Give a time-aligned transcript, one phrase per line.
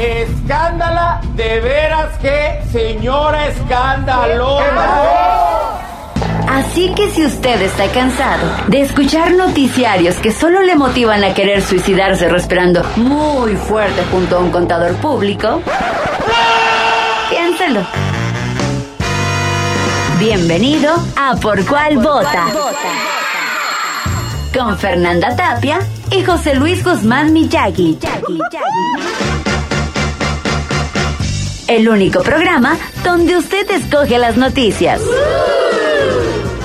[0.00, 5.20] Escándala, de veras que señora escandalosa.
[6.48, 11.60] Así que si usted está cansado de escuchar noticiarios que solo le motivan a querer
[11.60, 15.60] suicidarse respirando muy fuerte junto a un contador público,
[17.28, 17.82] piénselo.
[20.18, 22.46] Bienvenido a Por Cuál Vota.
[24.56, 27.98] Con Fernanda Tapia y José Luis Guzmán Miyagi.
[31.70, 35.00] El único programa donde usted escoge las noticias.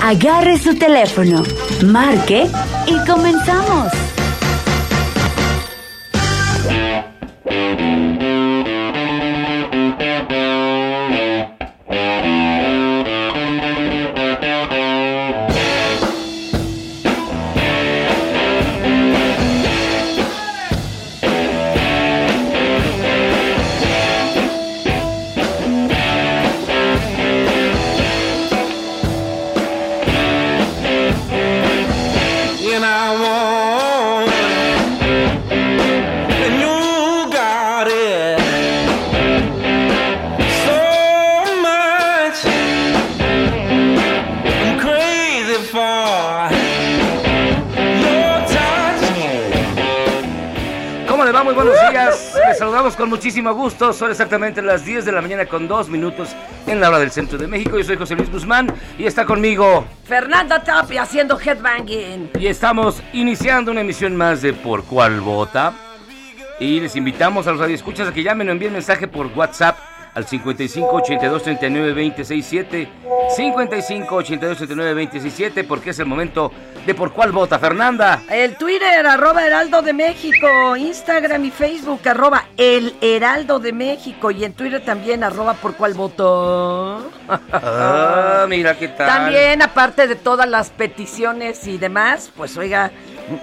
[0.02, 1.44] Agarre su teléfono,
[1.84, 2.48] marque
[2.88, 3.92] y comenzamos.
[53.16, 53.94] Muchísimo gusto.
[53.94, 57.38] Son exactamente las 10 de la mañana con 2 minutos en la hora del centro
[57.38, 57.78] de México.
[57.78, 58.66] Yo soy José Luis Guzmán
[58.98, 59.86] y está conmigo.
[60.04, 62.32] Fernanda Tapia haciendo headbanging.
[62.38, 65.72] Y estamos iniciando una emisión más de Por Cuál Vota.
[66.60, 69.78] Y les invitamos a los radioescuchas a que llamen o envíen mensaje por WhatsApp
[70.16, 72.88] al 55 82 39 267
[73.36, 76.50] 55 82 39 267 porque es el momento
[76.86, 77.58] de Por Cuál Vota.
[77.58, 78.22] Fernanda.
[78.30, 80.76] El Twitter, arroba Heraldo de México.
[80.76, 84.30] Instagram y Facebook, arroba El Heraldo de México.
[84.30, 87.10] Y en Twitter también, arroba por cuál voto.
[87.52, 89.08] Ah, mira qué tal.
[89.08, 92.92] También, aparte de todas las peticiones y demás, pues oiga,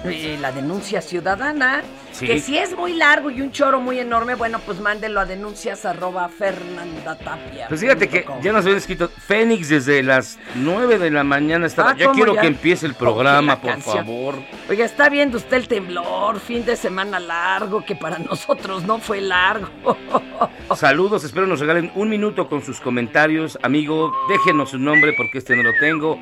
[0.05, 1.83] eh, la denuncia ciudadana.
[2.11, 2.27] Sí.
[2.27, 5.83] Que si es muy largo y un choro muy enorme, bueno, pues mándelo a denuncias
[5.85, 7.67] arroba Fernanda Tapia.
[7.67, 11.65] Pues fíjate que ya nos habían escrito Fénix desde las 9 de la mañana.
[11.65, 12.41] Estaba, Ah, ya ¿cómo quiero ya?
[12.41, 13.97] que empiece el programa, por canción.
[13.97, 14.35] favor.
[14.69, 19.19] Oiga, está viendo usted el temblor, fin de semana largo, que para nosotros no fue
[19.21, 19.69] largo.
[20.75, 23.57] Saludos, espero nos regalen un minuto con sus comentarios.
[23.63, 26.19] Amigo, déjenos su nombre porque este no lo tengo.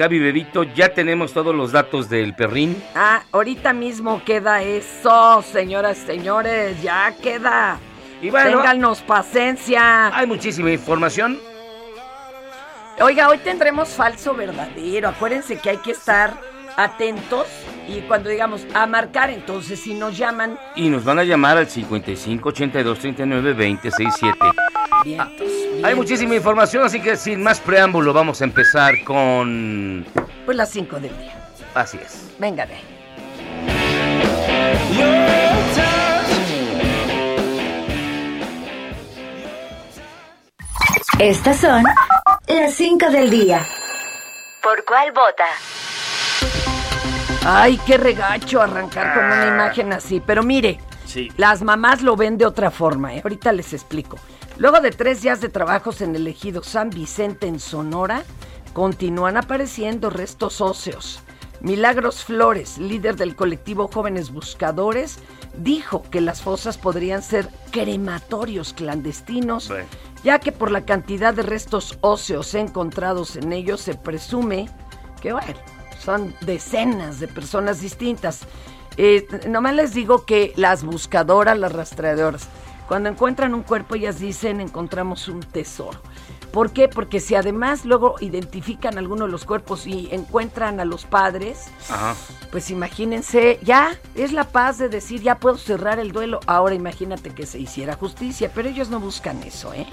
[0.00, 2.82] Gaby Bebito, ya tenemos todos los datos del perrín.
[2.94, 7.78] Ah, ahorita mismo queda eso, señoras, señores, ya queda.
[8.22, 10.06] Y bueno, Ténganos paciencia.
[10.16, 11.38] hay muchísima información.
[12.98, 15.10] Oiga, hoy tendremos falso verdadero.
[15.10, 16.32] Acuérdense que hay que estar
[16.78, 17.46] atentos
[17.88, 21.68] y cuando digamos a marcar, entonces si nos llaman, Y nos van a llamar al
[21.68, 24.38] 55 82 39 20 67.
[25.04, 25.40] vientos.
[25.40, 25.96] Hay vientos.
[25.96, 30.06] muchísima información, así que sin más preámbulo vamos a empezar con...
[30.44, 31.34] Pues las 5 del día.
[31.74, 32.30] Así es.
[32.38, 32.78] Venga touch.
[41.20, 41.84] Estas son
[42.48, 43.66] las 5 del día.
[44.62, 45.44] ¿Por cuál vota?
[47.44, 50.20] Ay, qué regacho arrancar con una imagen así.
[50.24, 51.30] Pero mire, Sí.
[51.36, 53.14] las mamás lo ven de otra forma.
[53.14, 53.20] ¿eh?
[53.24, 54.18] Ahorita les explico.
[54.58, 58.22] Luego de tres días de trabajos en el ejido San Vicente en Sonora,
[58.74, 61.22] continúan apareciendo restos óseos.
[61.62, 65.18] Milagros Flores, líder del colectivo Jóvenes Buscadores,
[65.56, 69.70] dijo que las fosas podrían ser crematorios clandestinos,
[70.22, 74.70] ya que por la cantidad de restos óseos encontrados en ellos se presume
[75.20, 75.58] que, bueno,
[76.00, 78.40] son decenas de personas distintas.
[78.96, 82.48] Eh, nomás les digo que las buscadoras, las rastreadoras,
[82.88, 86.00] Cuando encuentran un cuerpo, ellas dicen, encontramos un tesoro.
[86.52, 86.88] ¿Por qué?
[86.88, 92.16] Porque si además luego identifican alguno de los cuerpos y encuentran a los padres, Ajá.
[92.50, 96.40] pues imagínense, ya es la paz de decir, ya puedo cerrar el duelo.
[96.46, 99.86] Ahora imagínate que se hiciera justicia, pero ellos no buscan eso, ¿eh?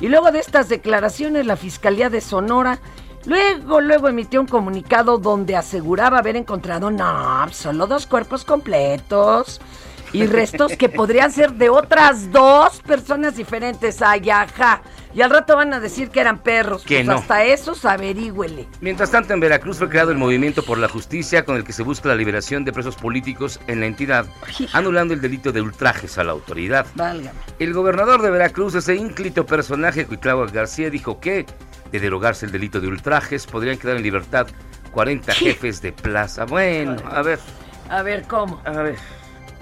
[0.00, 2.78] Y luego de estas declaraciones, la Fiscalía de Sonora
[3.26, 9.60] luego, luego emitió un comunicado donde aseguraba haber encontrado, no, solo dos cuerpos completos.
[10.12, 14.00] Y restos que podrían ser de otras dos personas diferentes.
[14.00, 14.80] Ay, ajá.
[15.16, 16.84] Y al rato van a decir que eran perros.
[16.84, 17.14] Que pues no.
[17.14, 18.66] hasta esos averígüele.
[18.82, 21.82] Mientras tanto, en Veracruz fue creado el Movimiento por la Justicia con el que se
[21.82, 24.26] busca la liberación de presos políticos en la entidad,
[24.74, 26.86] anulando el delito de ultrajes a la autoridad.
[26.94, 27.38] Válgame.
[27.58, 31.46] El gobernador de Veracruz, ese ínclito personaje Cuitlagua García, dijo que,
[31.92, 34.46] de derogarse el delito de ultrajes, podrían quedar en libertad
[34.92, 35.38] 40 ¿Qué?
[35.52, 36.44] jefes de plaza.
[36.44, 37.38] Bueno, a ver,
[37.88, 38.60] A ver, ¿cómo?
[38.64, 38.96] a ver.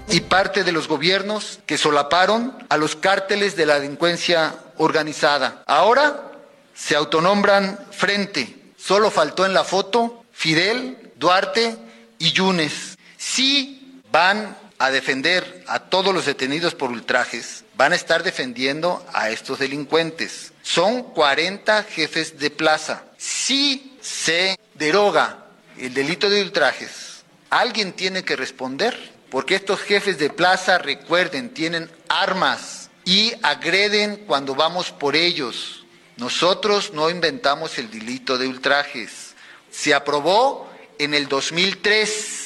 [0.09, 5.63] y parte de los gobiernos que solaparon a los cárteles de la delincuencia organizada.
[5.65, 6.31] Ahora
[6.73, 8.55] se autonombran frente.
[8.77, 11.75] Solo faltó en la foto Fidel, Duarte
[12.19, 12.97] y Yunes.
[13.17, 17.63] Sí van a defender a todos los detenidos por ultrajes.
[17.77, 20.51] Van a estar defendiendo a estos delincuentes.
[20.65, 23.03] Son 40 jefes de plaza.
[23.17, 25.45] Si se deroga
[25.77, 29.13] el delito de ultrajes, alguien tiene que responder.
[29.29, 35.85] Porque estos jefes de plaza, recuerden, tienen armas y agreden cuando vamos por ellos.
[36.17, 39.35] Nosotros no inventamos el delito de ultrajes.
[39.69, 40.67] Se aprobó
[40.97, 42.44] en el 2003.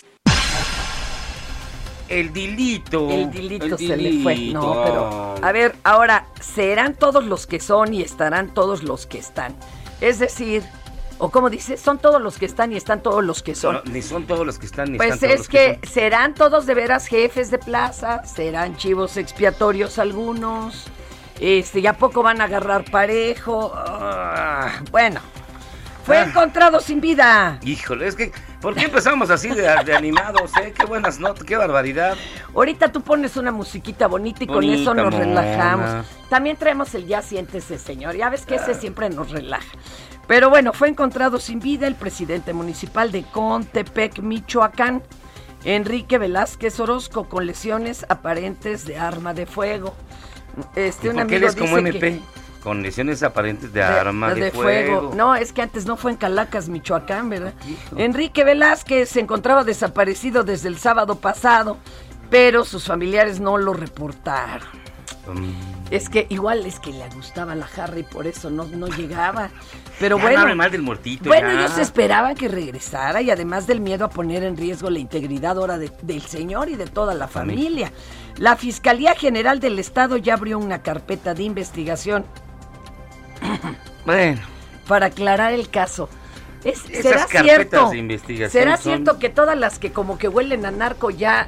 [2.10, 3.10] El dilito.
[3.10, 4.36] El dilito el se le fue.
[4.52, 5.36] No, pero.
[5.42, 9.56] A ver, ahora, serán todos los que son y estarán todos los que están.
[10.02, 10.64] Es decir,
[11.20, 13.76] o como dice, son todos los que están y están todos los que son.
[13.76, 15.92] No, ni son todos los que están, ni Pues están todos es los que, son.
[15.94, 20.86] serán todos de veras jefes de plaza, serán chivos expiatorios algunos,
[21.40, 23.72] este, ya poco van a agarrar parejo.
[23.76, 25.20] ah, bueno,
[26.06, 26.24] fue Ah.
[26.24, 27.60] encontrado sin vida.
[27.64, 30.74] Híjole, es que, ¿por qué empezamos así de, de animados, eh?
[30.78, 32.18] Qué buenas notas, qué barbaridad.
[32.54, 35.18] Ahorita tú pones una musiquita bonita y con eso nos mona.
[35.26, 36.06] relajamos.
[36.30, 38.16] También traemos el ya siéntese, señor.
[38.16, 39.68] Ya ves que ese siempre nos relaja.
[40.28, 45.02] Pero bueno, fue encontrado sin vida el presidente municipal de Contepec, Michoacán,
[45.64, 49.96] Enrique Velázquez Orozco, con lesiones aparentes de arma de fuego.
[50.76, 52.22] Este, ¿Y un por qué amigo como que- MP?
[52.64, 55.12] Con lesiones aparentes de, de- arma de, fuego.
[55.16, 57.54] No, es que antes no fue en Calacas, Michoacán, ¿verdad?
[57.96, 61.78] Enrique Velázquez se encontraba desaparecido desde el sábado pasado,
[62.30, 64.68] pero sus familiares no lo reportaron.
[65.34, 65.54] Mm.
[65.92, 69.50] Es que igual es que le gustaba la jarra y por eso no, no llegaba.
[70.00, 71.60] Pero Ya no bueno, hable mal del bueno, ya.
[71.60, 75.78] ellos esperaban que regresara y además del miedo a poner en riesgo la integridad ahora
[75.78, 77.92] de- del señor y de toda la familia.
[78.38, 82.24] La Fiscalía General del Estado ya abrió una carpeta de investigación
[84.06, 84.42] Bueno,
[84.88, 86.10] para aclarar el caso.
[86.64, 87.90] Es, Esas ¿Será carpetas cierto?
[87.92, 91.48] de investigación ¿Será son- cierto que todas las que como que huelen a narco ya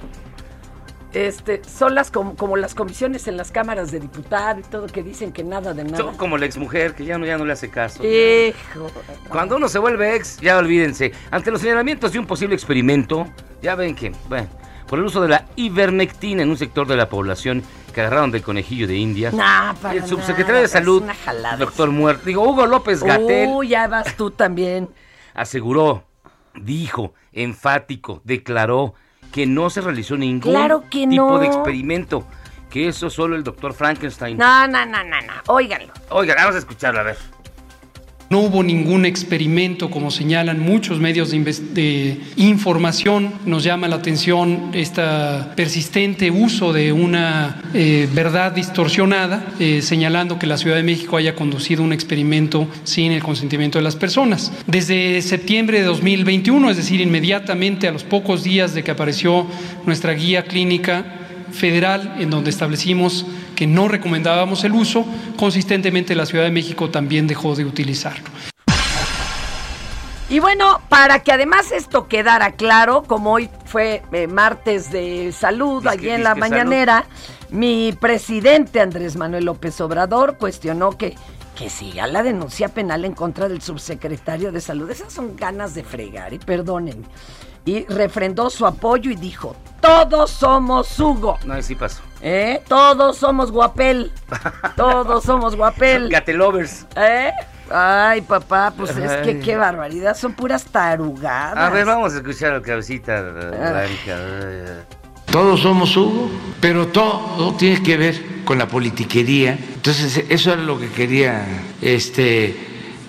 [1.13, 5.03] este, son las como, como las comisiones en las cámaras de diputados y todo que
[5.03, 5.97] dicen que nada de nada?
[5.97, 8.01] son como la exmujer que ya no, ya no le hace caso.
[8.05, 8.89] Hijo.
[9.27, 11.11] Cuando uno se vuelve ex, ya olvídense.
[11.29, 13.27] Ante los señalamientos de un posible experimento,
[13.61, 14.47] ya ven que, bueno,
[14.91, 18.41] por el uso de la ivermectina en un sector de la población que agarraron del
[18.41, 19.33] conejillo de Indias.
[19.33, 21.03] Nah, para el subsecretario nada, de Salud,
[21.59, 24.89] doctor Muerto, digo, Hugo López Gatel, Uy, ya vas tú también.
[25.33, 26.03] aseguró,
[26.55, 28.93] dijo, enfático, declaró
[29.31, 31.39] que no se realizó ningún Claro que tipo no.
[31.39, 32.27] de experimento,
[32.69, 34.37] que eso solo el doctor Frankenstein.
[34.37, 35.33] No, no, no, no, no.
[35.47, 35.93] Óiganlo.
[36.09, 37.17] Oiga, vamos a escucharlo, a ver.
[38.31, 43.33] No hubo ningún experimento, como señalan muchos medios de, información.
[43.45, 45.01] Nos llama la atención este
[45.57, 51.35] persistente uso de una eh, verdad distorsionada, eh, señalando que la Ciudad de México haya
[51.35, 54.53] conducido un experimento sin el consentimiento de las personas.
[54.65, 59.45] Desde septiembre de 2021, es decir, inmediatamente a los pocos días de que apareció
[59.85, 61.03] nuestra guía clínica,
[61.51, 63.25] federal en donde establecimos
[63.61, 65.05] que no recomendábamos el uso,
[65.37, 68.23] consistentemente la Ciudad de México también dejó de utilizarlo.
[70.29, 75.83] Y bueno, para que además esto quedara claro, como hoy fue eh, martes de salud,
[75.83, 77.05] Disque- allí en la mañanera,
[77.51, 81.15] mi presidente Andrés Manuel López Obrador cuestionó que,
[81.55, 84.89] que siga la denuncia penal en contra del subsecretario de salud.
[84.89, 87.05] Esas son ganas de fregar, y perdónenme.
[87.65, 92.01] Y refrendó su apoyo y dijo, todos somos Hugo, No, sí pasó.
[92.21, 92.61] ¿eh?
[92.67, 94.11] Todos somos guapel,
[94.75, 96.09] todos somos guapel.
[96.09, 96.85] Gatelovers.
[96.95, 97.31] ¿Eh?
[97.73, 101.57] Ay, papá, pues es que qué barbaridad, son puras tarugadas.
[101.57, 104.85] A ver, vamos a escuchar al cabecita blanca.
[105.31, 109.57] Todos somos Hugo, pero todo tiene que ver con la politiquería.
[109.75, 111.45] Entonces, eso era lo que quería
[111.81, 112.57] este,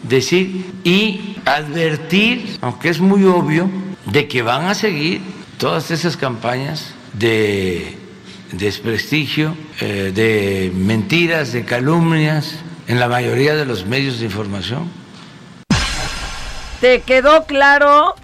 [0.05, 3.69] decir y advertir, aunque es muy obvio,
[4.07, 5.21] de que van a seguir
[5.59, 7.97] todas esas campañas de
[8.53, 12.57] desprestigio, eh, de mentiras, de calumnias
[12.89, 14.91] en la mayoría de los medios de información.
[16.81, 18.15] ¿Te quedó claro?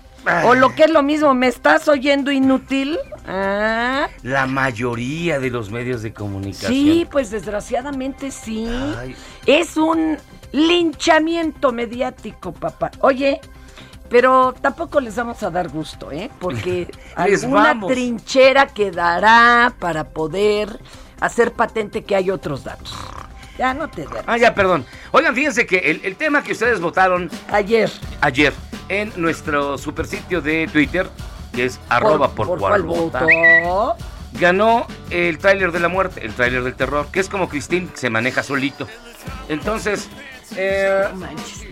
[0.45, 2.99] O lo que es lo mismo, ¿me estás oyendo inútil?
[3.27, 4.09] ¿Ah?
[4.23, 6.73] La mayoría de los medios de comunicación.
[6.73, 8.67] Sí, pues desgraciadamente sí.
[8.99, 9.15] Ay.
[9.47, 10.19] Es un
[10.53, 12.91] linchamiento mediático, papá.
[13.01, 13.41] Oye,
[14.09, 16.31] pero tampoco les vamos a dar gusto, ¿eh?
[16.41, 17.91] Porque alguna vamos.
[17.93, 20.81] trinchera quedará para poder
[21.21, 22.97] hacer patente que hay otros datos.
[23.59, 24.23] Ya no te der.
[24.27, 24.85] Ah, ya, perdón.
[25.11, 27.91] Oigan, fíjense que el, el tema que ustedes votaron Ayer.
[28.21, 28.53] ayer
[28.89, 31.09] en nuestro supersitio de Twitter,
[31.53, 33.25] que es arroba por, cual cuál vota,
[33.65, 33.97] voto?
[34.35, 38.11] ganó el tráiler de la muerte, el tráiler del terror, que es como Christine, se
[38.11, 38.87] maneja solito.
[39.49, 40.09] Entonces,
[40.57, 41.65] eh, No manches.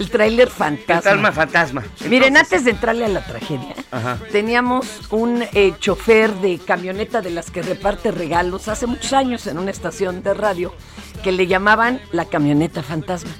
[0.00, 1.02] El tráiler fantasma.
[1.02, 1.84] Fantasma, fantasma.
[2.08, 4.18] Miren, antes de entrarle a la tragedia, Ajá.
[4.32, 9.58] teníamos un eh, chofer de camioneta de las que reparte regalos hace muchos años en
[9.58, 10.74] una estación de radio
[11.22, 13.30] que le llamaban la camioneta fantasma.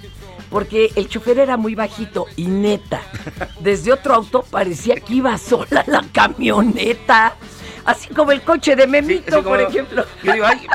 [0.51, 3.01] Porque el chofer era muy bajito y neta,
[3.61, 7.37] desde otro auto parecía que iba sola la camioneta.
[7.87, 10.05] Así como el coche de Memito, por ejemplo.
[10.23, 10.67] Yo digo, ay,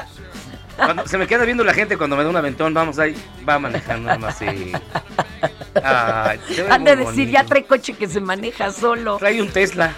[0.78, 3.16] cuando se me queda viendo la gente cuando me da un aventón, vamos ahí,
[3.48, 4.72] va manejando así.
[5.76, 7.32] Ve Han de decir, bonito.
[7.32, 9.18] ya trae coche que se maneja solo.
[9.18, 9.94] Trae un Tesla.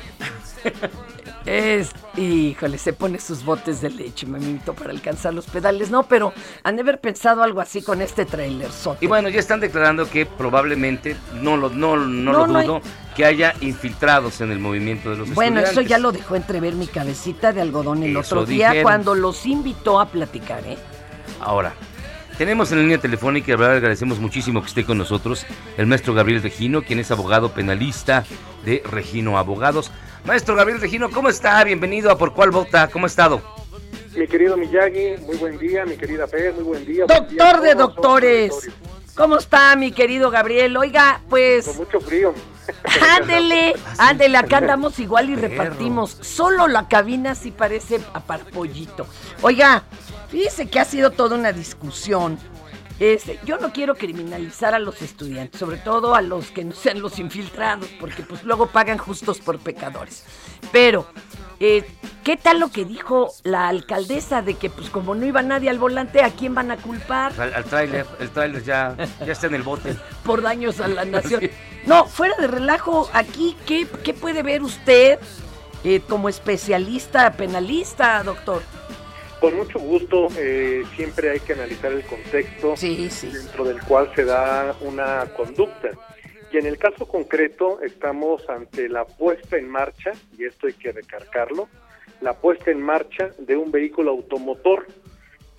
[1.45, 5.89] Es, híjole, se pone sus botes de leche, mamito, para alcanzar los pedales.
[5.89, 8.67] No, pero han de haber pensado algo así con este trailer.
[8.99, 12.67] Y bueno, ya están declarando que probablemente, no lo, no, no, No, lo no hay-
[12.67, 12.81] dudo,
[13.15, 16.87] que haya infiltrados en el movimiento de los Bueno, eso ya lo dejó entrever mi
[16.87, 18.83] cabecita de algodón el Eso otro día dijeron.
[18.83, 20.77] cuando los invitó a platicar, ¿eh?
[21.39, 21.73] Ahora,
[22.37, 25.45] tenemos en la línea telefónica, y agradecemos muchísimo que esté con nosotros,
[25.77, 28.25] el maestro Gabriel Regino, quien es abogado penalista
[28.63, 29.91] de Regino Abogados.
[30.25, 31.63] Maestro Gabriel Regino, ¿cómo está?
[31.63, 33.41] Bienvenido a Por Cuál Vota, ¿cómo ha estado?
[34.15, 37.05] Mi querido Miyagi, muy buen día, mi querida Fer, muy buen día.
[37.05, 38.69] buen día a Doctor de doctores.
[39.15, 40.77] ¿Cómo está mi querido Gabriel?
[40.77, 41.65] Oiga, pues...
[41.65, 42.33] Con mucho frío.
[43.17, 45.47] Ándele, ándele, acá andamos igual y Perro.
[45.47, 46.17] repartimos.
[46.21, 49.07] Solo la cabina sí parece a para pollito.
[49.41, 49.83] Oiga,
[50.29, 52.37] fíjese que ha sido toda una discusión.
[52.99, 56.99] Este, yo no quiero criminalizar a los estudiantes, sobre todo a los que no sean
[56.99, 60.23] los infiltrados, porque pues luego pagan justos por pecadores.
[60.71, 61.07] Pero,
[61.59, 61.85] eh,
[62.23, 65.77] ¿qué tal lo que dijo la alcaldesa de que pues como no iba nadie al
[65.77, 67.39] volante, ¿a quién van a culpar?
[67.39, 69.95] Al, al tráiler, el tráiler ya, ya está en el bote.
[70.23, 71.51] por daños a la nación.
[71.85, 75.19] No, fuera de relajo, aquí, ¿qué, qué puede ver usted
[75.83, 78.63] eh, como especialista penalista, doctor?
[79.39, 83.29] Con mucho gusto, eh, siempre hay que analizar el contexto Sí, sí.
[83.31, 85.91] dentro del cual se da una conducta.
[86.51, 90.91] Y en el caso concreto estamos ante la puesta en marcha, y esto hay que
[90.91, 91.69] recargarlo,
[92.21, 94.87] la puesta en marcha de un vehículo automotor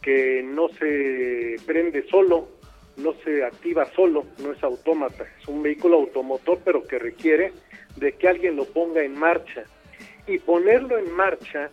[0.03, 2.49] que no se prende solo,
[2.97, 7.53] no se activa solo, no es autómata, es un vehículo automotor pero que requiere
[7.97, 9.65] de que alguien lo ponga en marcha.
[10.27, 11.71] Y ponerlo en marcha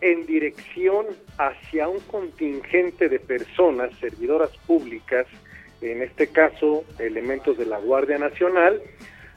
[0.00, 1.06] en dirección
[1.38, 5.26] hacia un contingente de personas, servidoras públicas,
[5.80, 8.80] en este caso elementos de la Guardia Nacional,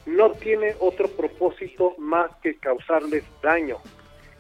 [0.06, 3.78] no tiene otro propósito más que causarles daño.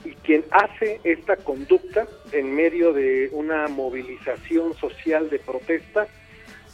[0.05, 6.07] Y quien hace esta conducta en medio de una movilización social de protesta,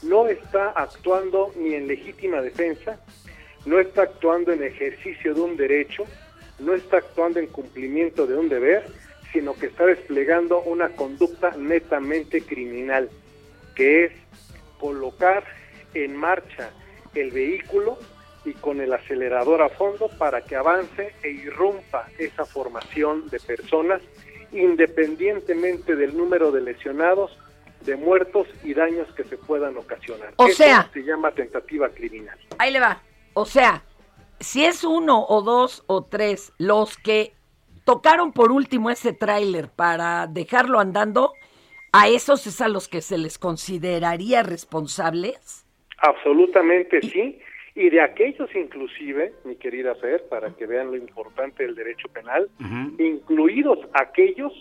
[0.04, 3.00] no está actuando ni en legítima defensa,
[3.66, 6.06] no está actuando en ejercicio de un derecho,
[6.60, 8.86] no está actuando en cumplimiento de un deber,
[9.34, 13.10] sino que está desplegando una conducta netamente criminal,
[13.76, 14.12] que es
[14.80, 15.44] colocar
[15.94, 16.70] en marcha
[17.16, 17.98] el vehículo
[18.46, 24.02] y con el acelerador a fondo para que avance e irrumpa esa formación de personas
[24.52, 27.38] independientemente del número de lesionados,
[27.82, 30.34] de muertos y daños que se puedan ocasionar.
[30.38, 32.38] O Eso sea- se llama tentativa criminal.
[32.58, 33.02] Ahí le va.
[33.34, 33.84] O sea,
[34.40, 37.34] si es uno o dos o tres los que
[37.86, 41.34] tocaron por último ese tráiler para dejarlo andando,
[41.92, 45.66] a esos es a los que se les consideraría responsables.
[46.00, 47.40] Absolutamente sí.
[47.76, 52.50] Y de aquellos inclusive, mi querida Fer, para que vean lo importante del derecho penal,
[53.00, 54.52] incluidos aquellos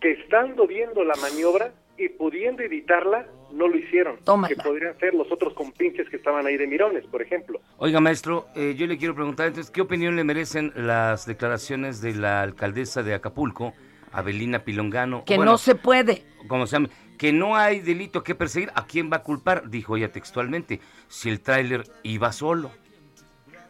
[0.00, 4.18] que estando viendo la maniobra y pudiendo evitarla, no lo hicieron.
[4.24, 4.54] Tómala.
[4.54, 7.60] Que podrían ser los otros compinches que estaban ahí de mirones, por ejemplo.
[7.78, 12.14] Oiga, maestro, eh, yo le quiero preguntar entonces, ¿qué opinión le merecen las declaraciones de
[12.14, 13.74] la alcaldesa de Acapulco,
[14.14, 15.24] Abelina Pilongano.
[15.24, 16.22] Que bueno, no se puede.
[16.46, 18.70] como se llame, que no hay delito que perseguir.
[18.74, 19.68] ¿A quién va a culpar?
[19.68, 22.70] Dijo ella textualmente, si el tráiler iba solo.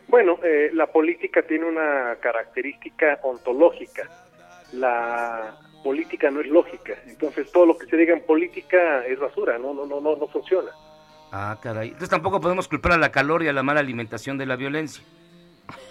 [0.07, 4.09] Bueno, eh, la política tiene una característica ontológica.
[4.73, 6.95] La política no es lógica.
[7.07, 10.27] Entonces todo lo que se diga en política es basura, no, no, no, no, no
[10.27, 10.71] funciona.
[11.31, 11.89] Ah, caray.
[11.89, 15.05] Entonces tampoco podemos culpar a la calor y a la mala alimentación de la violencia.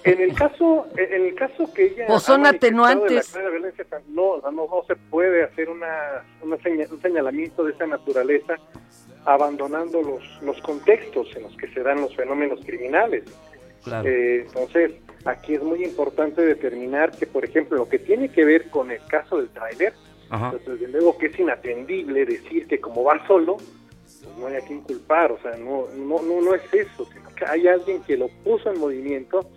[0.03, 3.33] En el caso, en el caso que ella Pues son de la atenuantes.
[3.33, 8.55] violencia, no, no, no se puede hacer una, una seña- un señalamiento de esa naturaleza
[9.25, 13.23] abandonando los, los contextos en los que se dan los fenómenos criminales.
[13.83, 14.07] Claro.
[14.07, 14.91] Eh, entonces,
[15.25, 19.03] aquí es muy importante determinar que, por ejemplo, lo que tiene que ver con el
[19.06, 19.94] caso del tráiler,
[20.30, 24.62] pues, desde luego que es inatendible decir que como va solo, pues no hay a
[24.62, 28.18] quien culpar, o sea, no, no, no, no es eso, sino que hay alguien que
[28.18, 29.48] lo puso en movimiento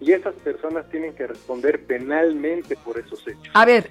[0.00, 3.50] y esas personas tienen que responder penalmente por esos hechos.
[3.54, 3.90] A ver,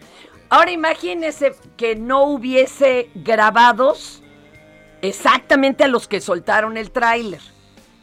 [0.49, 4.21] ahora imagínese que no hubiese grabados
[5.01, 7.41] exactamente a los que soltaron el tráiler.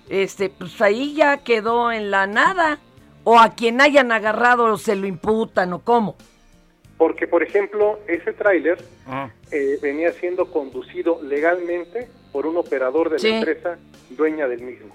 [0.09, 2.79] Este, pues ahí ya quedó en la nada.
[3.25, 6.17] O a quien hayan agarrado se lo imputan o cómo.
[6.97, 13.19] Porque, por ejemplo, ese tráiler Ah, eh, venía siendo conducido legalmente por un operador de
[13.19, 13.31] Sí.
[13.31, 13.79] la empresa
[14.11, 14.95] dueña del mismo.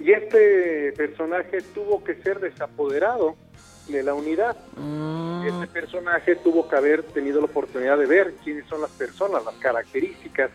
[0.00, 3.36] Y este personaje tuvo que ser desapoderado
[3.88, 4.56] de la unidad.
[4.76, 5.46] Mm.
[5.46, 9.54] Este personaje tuvo que haber tenido la oportunidad de ver quiénes son las personas, las
[9.56, 10.50] características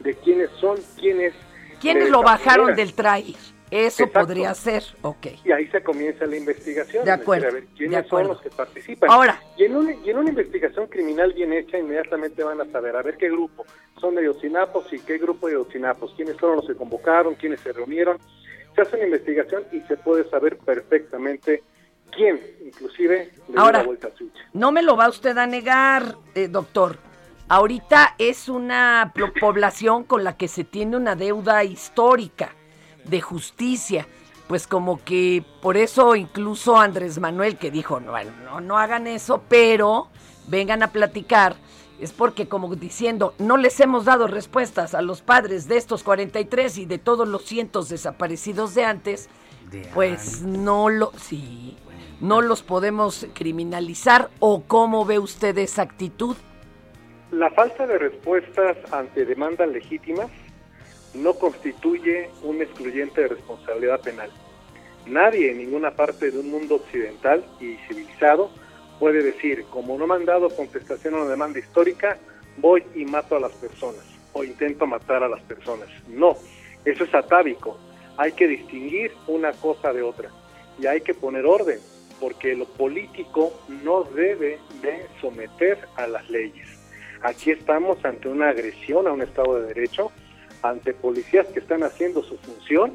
[0.00, 1.32] de quiénes son, quiénes...
[1.80, 3.36] ¿Quiénes lo bajaron del tráiler?
[3.72, 4.20] Eso Exacto.
[4.26, 5.28] podría ser, ok.
[5.46, 7.06] Y ahí se comienza la investigación.
[7.06, 8.28] De es decir, acuerdo, a ver quiénes de acuerdo.
[8.28, 9.10] son los que participan.
[9.10, 9.42] Ahora.
[9.56, 13.02] Y en, una, y en una investigación criminal bien hecha, inmediatamente van a saber a
[13.02, 13.64] ver qué grupo
[13.98, 17.72] son de Yocinapos y qué grupo de Yocinapos, quiénes fueron los que convocaron, quiénes se
[17.72, 18.18] reunieron.
[18.74, 21.62] Se hace una investigación y se puede saber perfectamente
[22.10, 23.78] quién, inclusive, le dio Ahora.
[23.78, 24.34] la vuelta a switch.
[24.52, 26.98] No me lo va usted a negar, eh, doctor.
[27.48, 32.54] Ahorita es una población con la que se tiene una deuda histórica
[33.04, 34.06] de justicia.
[34.48, 38.12] Pues como que por eso incluso Andrés Manuel que dijo, no,
[38.44, 40.08] no, no hagan eso, pero
[40.48, 41.56] vengan a platicar.
[42.00, 46.78] Es porque como diciendo, no les hemos dado respuestas a los padres de estos 43
[46.78, 49.28] y de todos los cientos desaparecidos de antes,
[49.70, 51.76] de pues no lo, sí,
[52.20, 56.36] no los podemos criminalizar o cómo ve usted esa actitud.
[57.30, 60.28] La falta de respuestas ante demandas legítimas
[61.14, 64.30] no constituye un excluyente de responsabilidad penal.
[65.06, 68.50] Nadie en ninguna parte de un mundo occidental y civilizado
[68.98, 72.18] puede decir, como no me han dado contestación a una demanda histórica,
[72.58, 75.88] voy y mato a las personas o intento matar a las personas.
[76.08, 76.36] No,
[76.84, 77.78] eso es atávico.
[78.16, 80.30] Hay que distinguir una cosa de otra
[80.78, 81.80] y hay que poner orden,
[82.20, 83.52] porque lo político
[83.84, 86.68] no debe de someter a las leyes.
[87.22, 90.10] Aquí estamos ante una agresión a un Estado de Derecho,
[90.62, 92.92] ante policías que están haciendo su función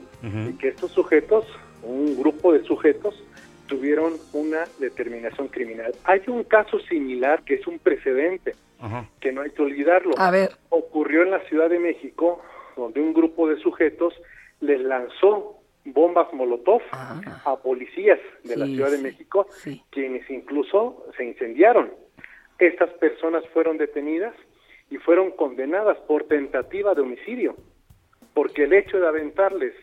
[0.50, 1.46] y que estos sujetos,
[1.84, 3.22] un grupo de sujetos,
[3.68, 5.94] tuvieron una determinación criminal.
[6.06, 9.10] Hay un caso similar que es un precedente, Ajá.
[9.20, 10.14] que no hay que olvidarlo.
[10.18, 10.52] A ver.
[10.70, 12.42] Ocurrió en la Ciudad de México,
[12.78, 14.14] donde un grupo de sujetos
[14.62, 19.84] les lanzó bombas molotov a policías de la Sí, Ciudad de sí, México, sí.
[19.90, 21.92] quienes incluso se incendiaron.
[22.60, 24.34] Estas personas fueron detenidas
[24.90, 27.56] y fueron condenadas por tentativa de homicidio,
[28.34, 29.74] porque el hecho de aventarles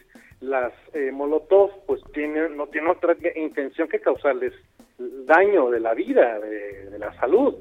[0.41, 4.53] las eh, molotov pues tiene, no tiene otra intención que causarles
[4.99, 7.55] daño de la vida, de, de la salud.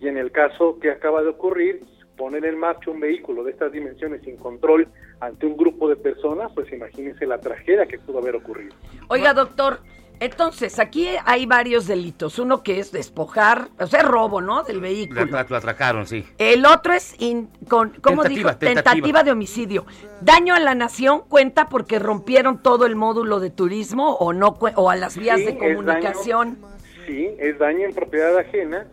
[0.00, 1.82] Y en el caso que acaba de ocurrir,
[2.16, 4.88] poner en marcha un vehículo de estas dimensiones sin control
[5.20, 8.74] ante un grupo de personas, pues imagínense la tragedia que pudo haber ocurrido.
[9.08, 9.78] Oiga, doctor,
[10.24, 12.38] entonces aquí hay varios delitos.
[12.38, 14.62] Uno que es despojar, o sea, robo, ¿no?
[14.62, 15.20] Del Lo, vehículo.
[15.22, 16.24] atra- lo atracaron, sí.
[16.38, 18.58] El otro es, in- con, ¿cómo Tentativa, dijo?
[18.58, 19.22] tentativa.
[19.22, 19.86] de homicidio.
[20.20, 24.90] Daño a la nación cuenta porque rompieron todo el módulo de turismo o no o
[24.90, 26.58] a las vías Sí, de es comunicación.
[27.06, 28.86] Sí, es daño en propiedad ajena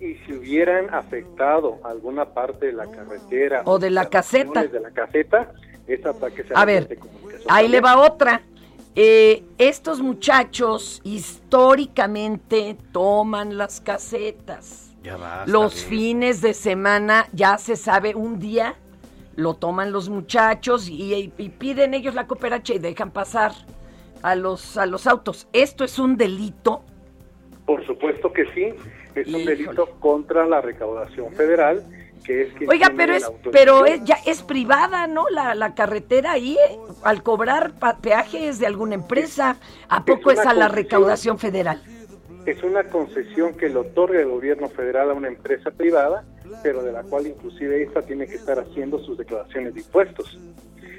[0.00, 4.62] y si hubieran afectado alguna parte de la carretera O de la caseta.
[4.64, 5.52] de la caseta,
[5.86, 7.46] es ataque A ver, de comunicación.
[7.48, 8.42] ahí le va otra.
[8.98, 14.96] Eh, estos muchachos históricamente toman las casetas.
[15.02, 18.74] Ya basta Los fines de semana, ya se sabe, un día
[19.34, 23.52] lo toman los muchachos y, y piden ellos la cooperacha y dejan pasar
[24.22, 25.46] a los, a los autos.
[25.52, 26.82] ¿Esto es un delito?
[27.66, 28.74] Por supuesto que sí,
[29.14, 31.84] es un delito contra la recaudación federal,
[32.24, 35.28] que es Oiga, pero es, pero es, ya es privada, ¿no?
[35.30, 39.56] La, la carretera ahí, eh, al cobrar peajes de alguna empresa,
[39.88, 41.82] ¿a Es poco es, una a la recaudación federal?
[42.46, 46.24] es una concesión que le otorga el gobierno federal a una empresa privada,
[46.62, 50.38] pero de la cual inclusive esta tiene que estar haciendo sus declaraciones de impuestos.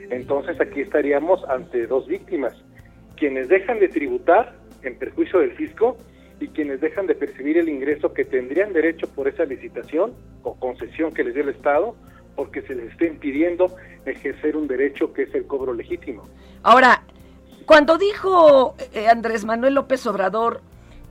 [0.10, 2.54] Entonces aquí estaríamos ante dos víctimas,
[3.16, 5.98] quienes dejan de tributar en perjuicio del fisco
[6.40, 11.14] y quienes dejan de percibir el ingreso que tendrían derecho por esa licitación o concesión
[11.14, 11.96] que les dio el Estado,
[12.36, 16.24] porque se les está impidiendo ejercer un derecho que es el cobro legítimo.
[16.62, 17.04] Ahora,
[17.66, 20.62] cuando dijo eh, Andrés Manuel López Obrador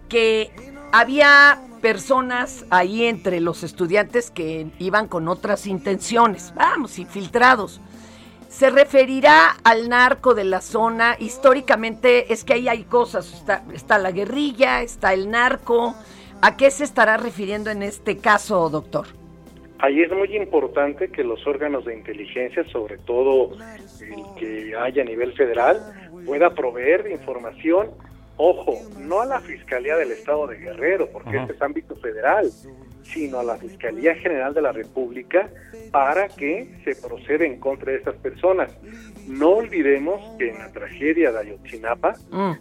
[0.08, 0.50] que
[0.92, 7.80] había personas ahí entre los estudiantes que iban con otras intenciones, vamos, infiltrados.
[8.56, 11.16] ¿Se referirá al narco de la zona?
[11.18, 15.94] Históricamente es que ahí hay cosas, está, está la guerrilla, está el narco.
[16.40, 19.08] ¿A qué se estará refiriendo en este caso, doctor?
[19.80, 23.50] Ahí es muy importante que los órganos de inteligencia, sobre todo
[24.00, 27.90] el que haya a nivel federal, pueda proveer información,
[28.36, 32.50] ojo, no a la Fiscalía del Estado de Guerrero, porque este es ámbito federal,
[33.02, 35.48] sino a la Fiscalía General de la República
[35.90, 38.70] para que se proceda en contra de estas personas.
[39.26, 42.14] No olvidemos que en la tragedia de Ayotzinapa,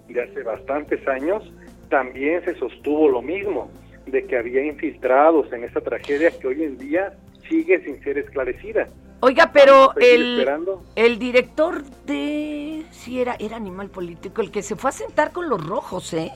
[0.07, 1.51] de hace bastantes años,
[1.89, 3.69] también se sostuvo lo mismo,
[4.05, 7.13] de que había infiltrados en esta tragedia que hoy en día
[7.49, 8.87] sigue sin ser esclarecida.
[9.25, 10.47] Oiga, pero el,
[10.95, 12.85] el director de...
[12.91, 16.31] Sí, era, era animal político, el que se fue a sentar con los rojos, ¿eh?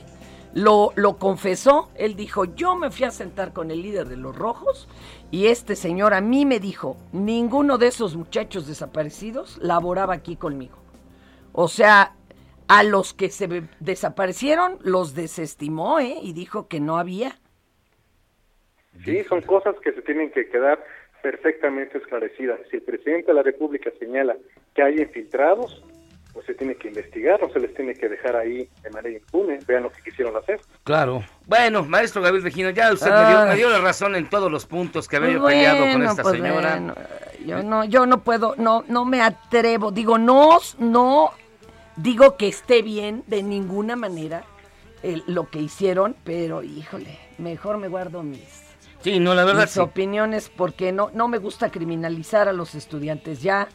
[0.54, 4.36] Lo, lo confesó, él dijo, yo me fui a sentar con el líder de los
[4.36, 4.88] rojos
[5.30, 10.76] y este señor a mí me dijo, ninguno de esos muchachos desaparecidos laboraba aquí conmigo.
[11.52, 12.16] O sea,
[12.66, 16.16] a los que se desaparecieron los desestimó, ¿eh?
[16.20, 17.38] Y dijo que no había.
[19.04, 20.84] Sí, son cosas que se tienen que quedar
[21.22, 22.58] perfectamente esclarecidas.
[22.70, 24.36] Si el presidente de la República señala
[24.74, 25.82] que hay infiltrados,
[26.32, 29.58] pues se tiene que investigar, no se les tiene que dejar ahí de manera impune.
[29.66, 30.60] Vean lo que quisieron hacer.
[30.84, 31.24] Claro.
[31.46, 33.48] Bueno, maestro Gabriel Regino, ya usted me dio, Ay.
[33.48, 36.10] me dio la razón en todos los puntos que había yo Pues peleado con bueno,
[36.10, 36.70] esta pues señora.
[36.76, 36.94] bueno,
[37.44, 39.90] yo no, yo no puedo, no, no me atrevo.
[39.90, 41.30] Digo, no, no
[41.96, 44.44] digo que esté bien de ninguna manera
[45.02, 48.69] el- lo que hicieron, pero híjole, mejor me guardo mis,
[49.02, 49.80] Sí, no, la verdad mis sí.
[49.80, 53.40] opiniones porque no, no me gusta criminalizar a los estudiantes.
[53.42, 53.68] Ya,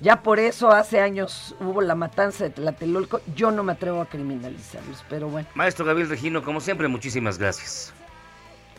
[0.00, 3.20] ya por eso hace años hubo la matanza de Tlatelolco.
[3.34, 5.48] Yo no me atrevo a criminalizarlos, pero bueno.
[5.54, 7.92] Maestro Gabriel Regino, como siempre, muchísimas gracias.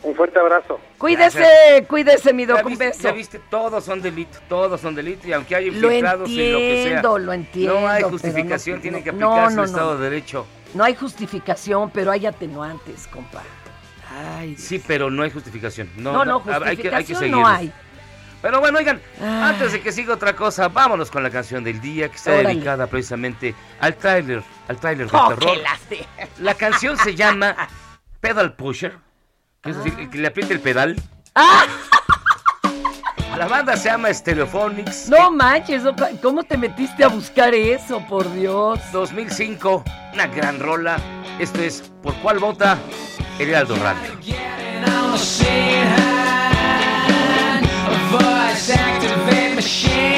[0.04, 0.78] Un fuerte abrazo.
[0.96, 1.88] Cuídese, Gracias.
[1.88, 3.02] cuídese, mi doc, Ya un viste, beso.
[3.02, 6.58] ya viste, todos son delito, todos son delito, y aunque haya Lo infiltrados y lo
[6.58, 6.82] que sea.
[6.84, 9.64] entiendo, lo entiendo, No hay justificación, no- tiene que aplicarse no, el no.
[9.64, 10.46] Estado de Derecho.
[10.74, 13.42] No hay justificación, pero hay atenuantes, compa.
[14.10, 14.56] Ay.
[14.56, 15.90] Sí, pero no hay justificación.
[15.96, 17.40] No, No, no, hay que, hay que justificación seguirlo.
[17.42, 17.72] no hay.
[18.40, 19.26] Pero bueno, oigan, Ay.
[19.54, 22.50] antes de que siga otra cosa, vámonos con la canción del día que está Órale.
[22.50, 25.58] dedicada precisamente al tráiler, al tráiler de Oh, terror.
[26.38, 27.56] La canción se llama
[28.20, 28.96] Pedal Pusher,
[29.62, 30.96] que es decir, el que le apriete el pedal.
[31.34, 31.64] ¡Ah!
[33.36, 35.08] La banda se llama Stereophonics.
[35.08, 35.84] No manches,
[36.20, 38.80] ¿cómo te metiste a buscar eso, por Dios?
[38.90, 40.96] 2005, una gran rola.
[41.38, 42.76] Esto es ¿Por cuál vota?
[43.38, 44.18] Heraldo Radio.
[49.58, 50.17] machine.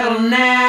[0.00, 0.59] The pedal now.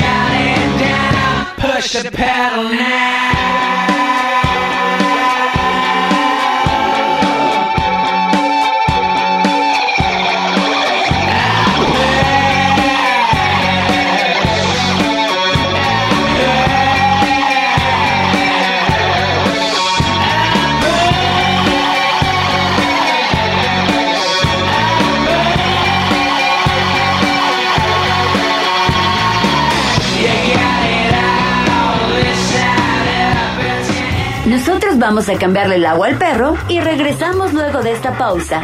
[0.00, 1.56] Got it down.
[1.56, 3.19] Push the pedal now.
[35.00, 38.62] Vamos a cambiarle el agua al perro y regresamos luego de esta pausa.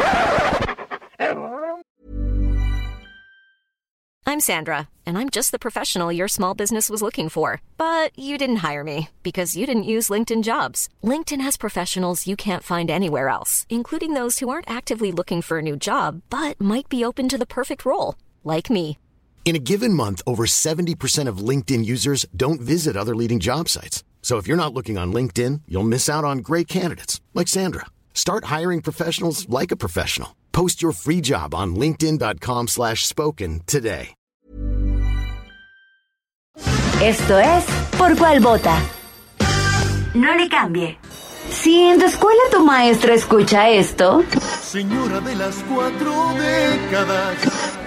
[4.29, 7.61] I'm Sandra, and I'm just the professional your small business was looking for.
[7.77, 10.89] But you didn't hire me because you didn't use LinkedIn jobs.
[11.03, 15.57] LinkedIn has professionals you can't find anywhere else, including those who aren't actively looking for
[15.57, 18.97] a new job but might be open to the perfect role, like me.
[19.45, 24.03] In a given month, over 70% of LinkedIn users don't visit other leading job sites.
[24.27, 27.85] So if you're not looking on LinkedIn, you'll miss out on great candidates like Sandra.
[28.13, 30.35] Start hiring professionals like a professional.
[30.51, 34.13] Post your free job on linkedin.com/spoken slash spoken today.
[37.01, 37.63] Esto es
[37.97, 38.75] Por cuál vota.
[40.13, 40.97] No le cambie.
[41.49, 44.25] Si en tu escuela tu maestra escucha esto,
[44.61, 47.86] Señora de las cuatro décadas.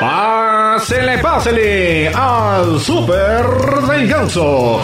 [0.00, 3.44] Pásele, pásele al Super
[3.86, 4.80] del Ganso,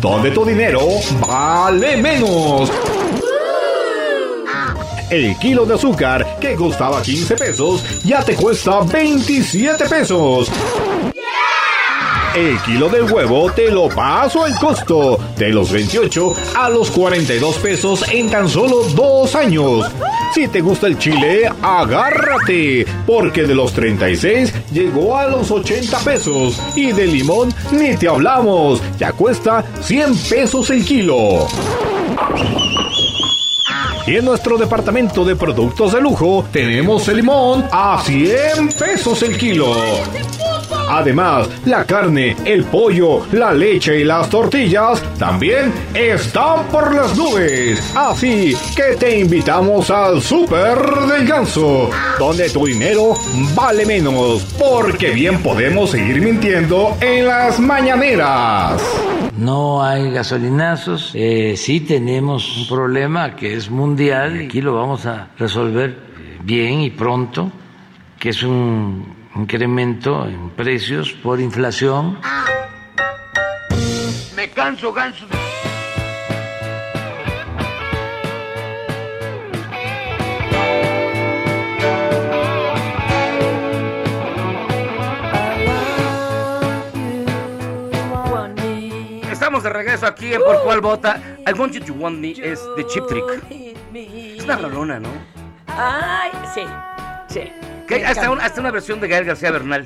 [0.00, 0.80] donde tu dinero
[1.26, 2.70] vale menos.
[5.10, 10.48] El kilo de azúcar que costaba 15 pesos ya te cuesta 27 pesos.
[12.36, 17.56] El kilo del huevo te lo paso el costo de los 28 a los 42
[17.58, 19.90] pesos en tan solo dos años.
[20.34, 26.58] Si te gusta el chile, agárrate, porque de los 36 llegó a los 80 pesos
[26.74, 31.46] y de limón ni te hablamos, ya cuesta 100 pesos el kilo.
[34.06, 39.36] Y en nuestro departamento de productos de lujo tenemos el limón a 100 pesos el
[39.36, 39.74] kilo.
[40.94, 47.96] Además, la carne, el pollo, la leche y las tortillas también están por las nubes.
[47.96, 50.78] Así que te invitamos al Super
[51.10, 53.14] del Ganso, donde tu dinero
[53.54, 58.82] vale menos, porque bien podemos seguir mintiendo en las mañaneras.
[59.38, 65.06] No hay gasolinazos, eh, sí tenemos un problema que es mundial, y aquí lo vamos
[65.06, 67.50] a resolver eh, bien y pronto,
[68.18, 72.18] que es un incremento en precios por inflación.
[74.36, 75.26] Me canso, ganso.
[89.30, 91.20] Estamos de regreso aquí en Por Cuál Vota.
[91.46, 93.24] I Want You to Want Me es de Chip Trick.
[93.92, 95.08] Es una rolona, ¿no?
[95.66, 96.62] Ay, sí,
[97.28, 97.71] sí.
[97.86, 98.30] Que hasta, encanta.
[98.30, 99.84] un- hasta una versión de Gael García Bernal.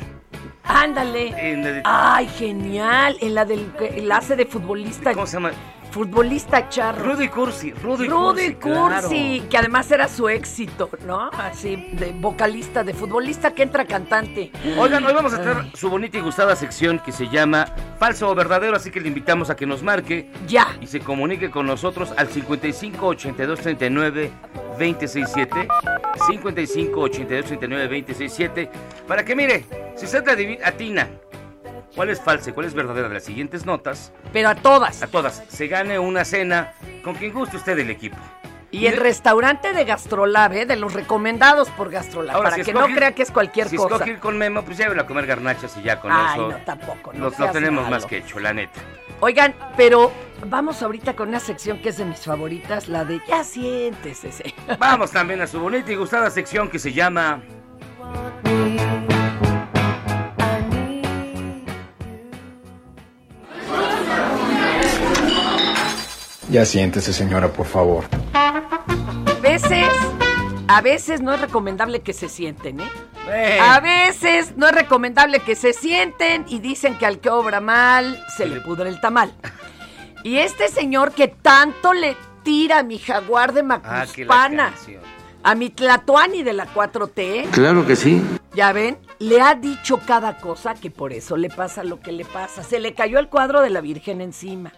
[0.65, 1.31] Ándale.
[1.33, 3.17] De- Ay, genial.
[3.21, 5.13] En la del el hace de futbolista.
[5.15, 5.53] ¿Cómo se llama?
[5.93, 7.05] Futbolista charro.
[7.05, 7.71] Rudy Cursi.
[7.73, 9.09] Rudy, Rudy Cursi, claro.
[9.09, 11.31] Cursi, que además era su éxito, ¿no?
[11.31, 14.51] Así, de vocalista, de futbolista que entra cantante.
[14.77, 17.67] Oigan, hoy vamos a tener su bonita y gustada sección que se llama
[17.99, 20.29] Falso o Verdadero, así que le invitamos a que nos marque.
[20.47, 20.67] Ya.
[20.83, 24.31] Y se comunique con nosotros al 55 82 39
[24.79, 25.69] 267.
[26.29, 28.71] 55 82 39 267.
[29.07, 29.65] Para que mire,
[29.97, 31.09] si usted la atina
[31.95, 34.13] cuál es falsa y cuál es verdadera de las siguientes notas.
[34.33, 35.03] Pero a todas.
[35.03, 35.43] A todas.
[35.49, 38.19] Se gane una cena con quien guste usted del equipo.
[38.77, 40.67] Y el restaurante de Gastrolab, ¿eh?
[40.67, 43.69] de los recomendados por Gastrolab, Ahora, para si que escoge- no crea que es cualquier
[43.69, 43.95] si cosa.
[43.97, 46.49] escoge ir con Memo, pues llévelo a comer garnachas y ya con Ay, eso.
[46.51, 47.13] no, tampoco.
[47.13, 47.97] No Lo, tenemos malo.
[47.97, 48.81] más que hecho, la neta.
[49.21, 50.13] Oigan, pero
[50.47, 54.55] vamos ahorita con una sección que es de mis favoritas, la de Ya siéntese.
[54.79, 57.41] Vamos también a su bonita y gustada sección que se llama
[66.57, 68.05] Ya siéntese, señora, por favor.
[68.33, 68.63] A
[69.43, 69.85] veces,
[70.69, 72.89] a veces no es recomendable que se sienten, ¿eh?
[73.31, 73.59] Eh.
[73.61, 78.25] A veces no es recomendable que se sienten y dicen que al que obra mal
[78.39, 79.35] se le pudre el tamal.
[80.23, 83.65] Y este señor que tanto le tira a mi jaguar de Ah,
[84.07, 84.73] Macuspana,
[85.43, 88.23] a mi Tlatuani de la 4T, Claro que sí.
[88.55, 92.25] ya ven, le ha dicho cada cosa que por eso le pasa lo que le
[92.25, 92.63] pasa.
[92.63, 94.73] Se le cayó el cuadro de la Virgen encima.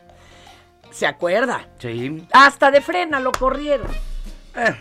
[0.90, 1.66] ¿Se acuerda?
[1.78, 2.26] Sí.
[2.32, 3.86] Hasta de frena lo corrieron.
[4.54, 4.74] Eh,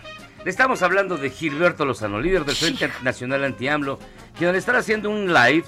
[0.43, 3.99] le estamos hablando de Gilberto Lozano, líder del Frente Nacional Anti-AMLO,
[4.37, 5.65] quien al estar haciendo un live,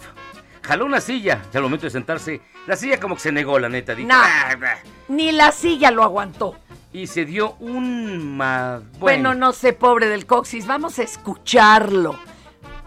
[0.63, 1.41] jaló una silla.
[1.54, 3.93] Y al momento de sentarse, la silla como que se negó, la neta.
[3.95, 4.15] Dijo, No.
[4.17, 4.78] "Ah, bah".
[5.10, 6.58] Ni la silla lo aguantó.
[6.91, 8.36] Y se dio un...
[8.38, 12.17] ma- Bueno, no sé, pobre del coxis, vamos a escucharlo.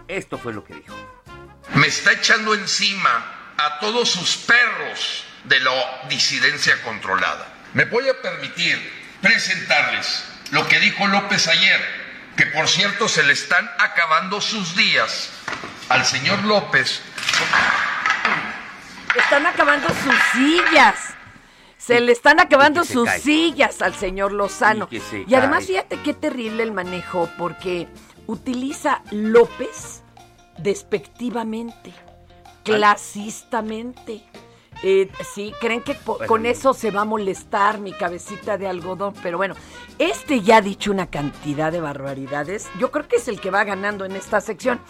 [0.09, 0.95] Esto fue lo que dijo.
[1.77, 3.11] me está echando encima
[3.57, 7.49] a todos sus perros de la disidencia controlada.
[7.75, 8.79] Me voy a permitir
[9.21, 11.81] presentarles lo que dijo López ayer,
[12.37, 15.31] que por cierto se le están acabando sus días
[15.89, 17.03] al señor López.
[19.17, 21.15] Están acabando sus sillas.
[21.77, 23.21] Se le están acabando sus cae.
[23.21, 24.89] sillas al señor Lozano.
[24.91, 27.89] Y se Y además, fíjate qué terrible el manejo, porque
[28.27, 30.03] utiliza López
[30.59, 31.93] despectivamente,
[32.65, 34.23] clasistamente.
[34.83, 39.15] Eh, sí, creen que Bueno, con eso se va a molestar mi cabecita de algodón,
[39.23, 39.55] pero bueno,
[39.99, 42.69] este ya ha dicho una cantidad de barbaridades.
[42.79, 44.81] Yo creo que es el que va ganando en esta sección.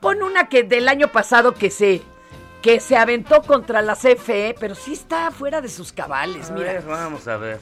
[0.00, 2.02] Pon una que del año pasado que se
[2.62, 6.72] que se aventó contra la CFE, pero sí está fuera de sus cabales, A mira.
[6.72, 7.60] ver, vamos a ver.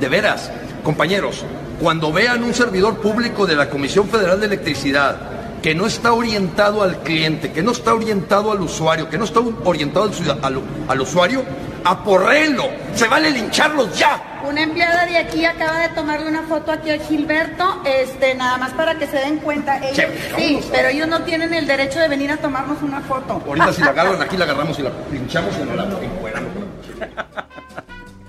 [0.00, 0.50] De veras,
[0.82, 1.44] compañeros,
[1.80, 5.16] cuando vean un servidor público de la Comisión Federal de Electricidad
[5.62, 9.40] que no está orientado al cliente, que no está orientado al usuario, que no está
[9.64, 11.44] orientado al, ciudad- al, al usuario,
[11.84, 12.64] aporréenlo.
[12.94, 14.40] Se vale lincharlos ya.
[14.44, 18.72] Una empleada de aquí acaba de tomarle una foto aquí a Gilberto, este, nada más
[18.72, 19.78] para que se den cuenta.
[19.78, 20.68] Ellos, Che, sí, vamos.
[20.72, 23.40] pero ellos no tienen el derecho de venir a tomarnos una foto.
[23.46, 26.50] Ahorita si la agarran aquí, la agarramos y la linchamos y no la encueramos.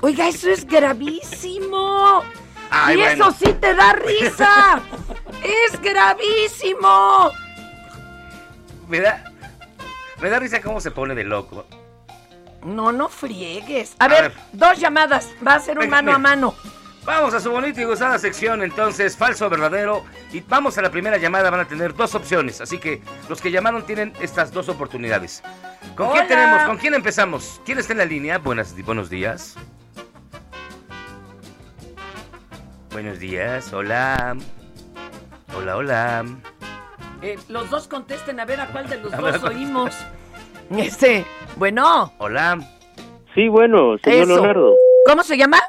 [0.01, 2.21] Oiga, eso es gravísimo.
[2.75, 3.29] Ay, y bueno.
[3.29, 4.81] eso sí te da risa.
[5.43, 7.31] es gravísimo.
[8.87, 9.23] Me da,
[10.19, 11.65] me da risa cómo se pone de loco.
[12.63, 13.95] No, no friegues.
[13.99, 15.29] A, ver, dos llamadas.
[15.45, 16.55] Va a ser un Venga, mano a mano.
[17.05, 20.05] Vamos a su bonita y gustada sección, entonces, falso o verdadero.
[20.31, 22.61] Y vamos a la primera llamada, van a tener dos opciones.
[22.61, 25.43] Así que los que llamaron tienen estas dos oportunidades.
[25.95, 26.63] ¿Con quién tenemos?
[26.63, 27.61] ¿Con quién empezamos?
[27.65, 28.37] ¿Quién está en la línea?
[28.37, 29.57] Buenas, buenos días.
[32.93, 34.35] Buenos días, hola.
[35.57, 36.25] Hola, hola.
[37.21, 39.95] Eh, los dos contesten a ver a cuál de los dos oímos.
[40.77, 41.25] Este,
[41.57, 42.13] bueno.
[42.19, 42.57] Hola.
[43.35, 44.35] Sí, bueno, señor Eso.
[44.37, 44.75] Leonardo.
[45.05, 45.59] ¿Cómo se llama?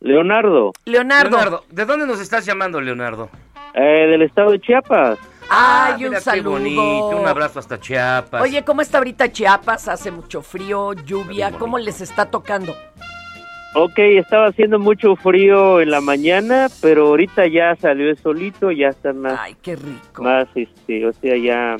[0.00, 1.64] Leonardo, Leonardo.
[1.70, 3.28] ¿de dónde nos estás llamando, Leonardo?
[3.74, 5.18] eh, del estado de Chiapas.
[5.50, 6.50] Ay, un mira qué saludo.
[6.52, 8.40] bonito, un abrazo hasta Chiapas.
[8.40, 9.88] Oye, ¿cómo está ahorita Chiapas?
[9.88, 11.50] Hace mucho frío, lluvia.
[11.50, 12.74] ¿Cómo les está tocando?
[13.78, 18.88] Ok, estaba haciendo mucho frío en la mañana, pero ahorita ya salió el solito, ya
[18.88, 20.22] está más, Ay, qué rico.
[20.22, 21.76] más, este, o sea, ya,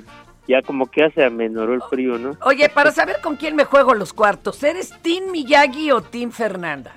[0.47, 2.33] ya como que ya se amenoró el frío, ¿no?
[2.43, 6.93] Oye, para saber con quién me juego los cuartos, ¿eres Team Miyagi o Team Fernanda?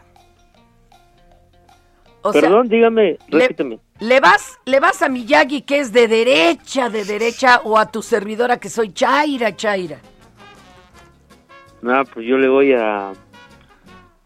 [2.22, 3.80] O sea, Perdón, dígame, le- repíteme.
[4.02, 8.02] ¿le vas, ¿le vas a Miyagi que es de derecha, de derecha, o a tu
[8.02, 10.00] servidora que soy Chaira, Chaira?
[11.82, 13.14] No, pues yo le voy a,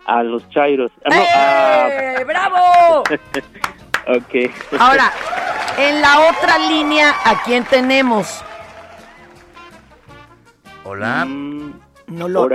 [0.05, 0.91] a los chairos.
[1.05, 2.99] Ah, no, a- ¡Eh, ¡Bravo!
[4.07, 4.51] ok.
[4.79, 5.11] Ahora,
[5.77, 8.43] en la otra línea, ¿a quién tenemos?
[10.83, 11.25] Hola.
[11.25, 12.47] No lo.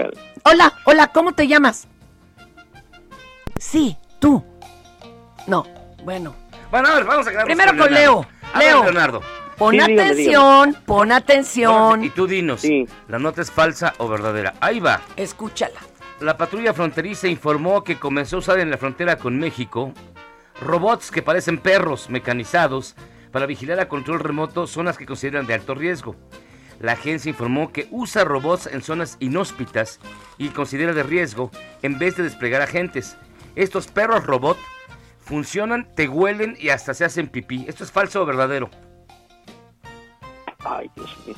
[0.44, 1.88] Hola, hola, ¿cómo te llamas?
[3.58, 4.44] Sí, tú.
[5.46, 5.64] No,
[6.04, 6.34] bueno.
[6.70, 8.00] Bueno, a ver, vamos a quedarnos Primero con Leonardo.
[8.00, 8.26] Leo.
[8.52, 8.82] A ver, Leo.
[8.84, 9.22] Leonardo.
[9.56, 12.04] Pon Sí, dígame, atención, pon atención.
[12.04, 12.62] Y tú dinos,
[13.08, 14.54] ¿la nota es falsa o verdadera?
[14.60, 15.00] Ahí va.
[15.16, 15.80] Escúchala.
[16.20, 19.92] La patrulla fronteriza informó que comenzó a usar en la frontera con México
[20.60, 22.96] robots que parecen perros mecanizados
[23.30, 26.16] para vigilar a control remoto zonas que consideran de alto riesgo.
[26.80, 30.00] La agencia informó que usa robots en zonas inhóspitas
[30.38, 31.52] y considera de riesgo
[31.82, 33.16] en vez de desplegar agentes.
[33.54, 34.58] Estos perros robot
[35.20, 37.64] funcionan, te huelen y hasta se hacen pipí.
[37.68, 38.70] ¿Esto es falso o verdadero?
[40.64, 41.36] Ay, Dios mío.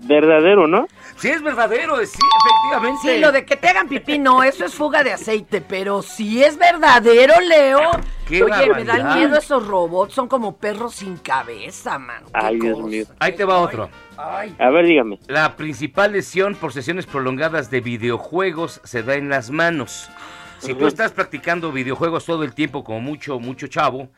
[0.00, 0.86] Verdadero, ¿no?
[1.22, 3.00] Sí, es verdadero, es- sí, efectivamente.
[3.14, 6.42] Sí, lo de que te hagan pipí, no, eso es fuga de aceite, pero si
[6.42, 7.78] es verdadero, Leo.
[8.26, 9.16] Qué Oye, me dan barbaridad.
[9.16, 12.24] miedo esos robots, son como perros sin cabeza, man.
[12.32, 13.04] Ay, Dios mío.
[13.20, 13.88] Ahí te va otro.
[14.16, 14.52] Ay.
[14.58, 15.20] A ver, dígame.
[15.28, 20.10] La principal lesión por sesiones prolongadas de videojuegos se da en las manos.
[20.58, 20.86] Si tú Ujú.
[20.88, 24.08] estás practicando videojuegos todo el tiempo como mucho, mucho chavo,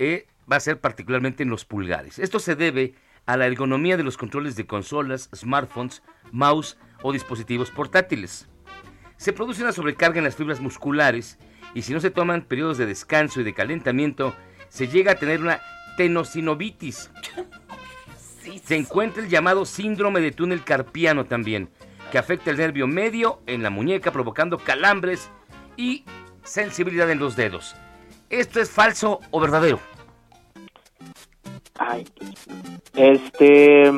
[0.00, 2.18] eh, va a ser particularmente en los pulgares.
[2.18, 2.94] Esto se debe
[3.26, 6.02] a la ergonomía de los controles de consolas, smartphones,
[6.32, 8.48] mouse o dispositivos portátiles.
[9.16, 11.38] Se produce una sobrecarga en las fibras musculares
[11.74, 14.34] y si no se toman periodos de descanso y de calentamiento,
[14.68, 15.60] se llega a tener una
[15.96, 17.10] tenosinovitis.
[18.64, 21.70] Se encuentra el llamado síndrome de túnel carpiano también,
[22.12, 25.30] que afecta el nervio medio en la muñeca provocando calambres
[25.76, 26.04] y
[26.42, 27.74] sensibilidad en los dedos.
[28.30, 29.80] ¿Esto es falso o verdadero?
[31.78, 32.06] Ay.
[32.94, 33.90] Este.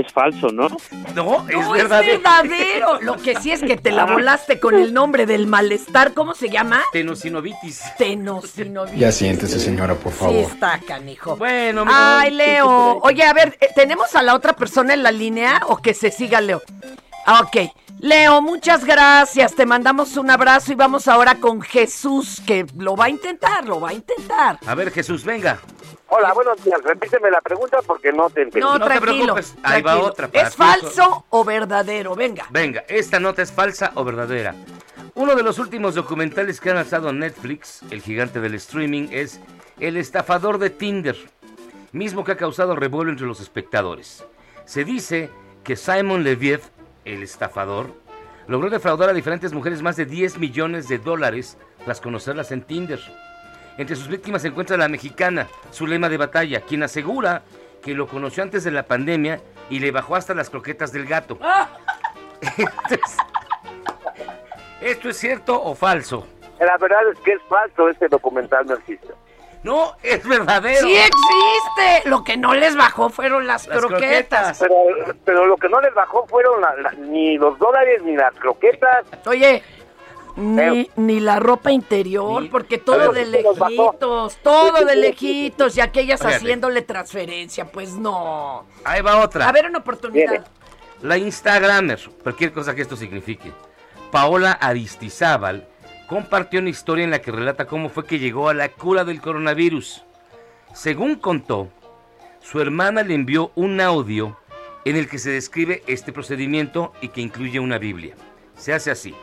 [0.00, 0.68] Es falso, ¿no?
[1.14, 3.00] No, No, es verdadero.
[3.00, 6.12] Lo que sí es que te la volaste con el nombre del malestar.
[6.12, 6.82] ¿Cómo se llama?
[6.92, 7.82] Tenosinovitis.
[7.98, 8.98] Tenosinovitis.
[9.00, 10.36] Ya siéntese, señora, por Sí favor.
[10.36, 11.36] está, canijo.
[11.36, 12.98] Bueno, Ay, Leo.
[13.02, 16.10] Oye, a ver, eh, ¿tenemos a la otra persona en la línea o que se
[16.10, 16.62] siga Leo?
[17.24, 17.70] Ah, ok.
[17.98, 19.54] Leo, muchas gracias.
[19.54, 23.80] Te mandamos un abrazo y vamos ahora con Jesús, que lo va a intentar, lo
[23.80, 24.58] va a intentar.
[24.66, 25.58] A ver, Jesús, venga.
[26.08, 26.80] Hola, buenos días.
[26.84, 28.60] Repíteme la pregunta porque no te entendí.
[28.64, 29.34] No, No te tranquilo.
[29.34, 30.58] preocupes, ahí va otra para ¿Es ti.
[30.62, 32.14] falso o verdadero?
[32.14, 32.46] Venga.
[32.50, 34.54] Venga, esta nota es falsa o verdadera.
[35.14, 39.40] Uno de los últimos documentales que ha lanzado Netflix, el gigante del streaming, es
[39.80, 41.16] El estafador de Tinder,
[41.92, 44.24] mismo que ha causado revuelo entre los espectadores.
[44.64, 45.30] Se dice
[45.64, 46.60] que Simon Leviev,
[47.04, 47.92] el estafador,
[48.46, 53.00] logró defraudar a diferentes mujeres más de 10 millones de dólares tras conocerlas en Tinder.
[53.78, 57.42] Entre sus víctimas se encuentra la mexicana, su lema de batalla, quien asegura
[57.82, 61.38] que lo conoció antes de la pandemia y le bajó hasta las croquetas del gato.
[62.40, 63.16] Entonces,
[64.80, 66.26] ¿Esto es cierto o falso?
[66.60, 67.88] La verdad es que es falso.
[67.88, 69.08] Este documental no existe.
[69.62, 70.86] No, es verdadero.
[70.86, 72.08] ¡Sí existe!
[72.08, 74.58] Lo que no les bajó fueron las, Las croquetas.
[74.60, 74.74] Pero,
[75.24, 79.04] pero lo que no les bajó fueron la- la- ni los dólares ni las croquetas.
[79.26, 79.62] Oye,
[80.36, 86.36] ni, ni la ropa interior, porque todo de lejitos, todo de lejitos, y aquellas Fíjate.
[86.36, 88.66] haciéndole transferencia, pues no.
[88.84, 89.48] Ahí va otra.
[89.48, 90.46] A ver, una oportunidad.
[91.02, 93.52] La Instagramer, cualquier cosa que esto signifique,
[94.10, 95.68] Paola Aristizábal,
[96.08, 99.20] compartió una historia en la que relata cómo fue que llegó a la cura del
[99.20, 100.04] coronavirus.
[100.72, 101.68] Según contó,
[102.40, 104.38] su hermana le envió un audio
[104.84, 108.14] en el que se describe este procedimiento y que incluye una Biblia.
[108.56, 109.14] Se hace así.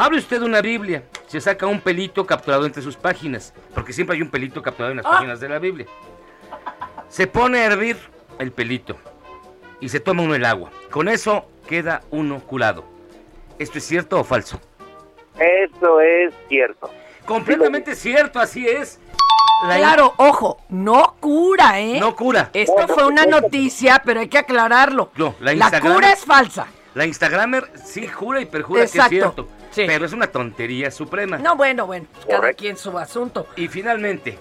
[0.00, 4.22] Abre usted una Biblia, se saca un pelito capturado entre sus páginas, porque siempre hay
[4.22, 5.10] un pelito capturado en las Ah.
[5.10, 5.86] páginas de la Biblia.
[7.08, 7.96] Se pone a hervir
[8.38, 8.96] el pelito
[9.80, 10.70] y se toma uno el agua.
[10.92, 12.84] Con eso queda uno curado.
[13.58, 14.60] ¿Esto es cierto o falso?
[15.36, 16.90] Eso es cierto.
[17.26, 19.00] Completamente cierto, así es.
[19.66, 21.98] La in- Claro, ojo, no cura, ¿eh?
[21.98, 22.50] No cura.
[22.52, 25.10] Esto fue una noticia, pero hay que aclararlo.
[25.16, 26.68] No, la La Instagram- cura es falsa.
[26.94, 29.48] La Instagramer sí jura y perjura Exacto, que es cierto.
[29.74, 31.38] Pero es una tontería suprema.
[31.38, 33.46] No, bueno, bueno, cada quien su asunto.
[33.56, 34.38] Y finalmente,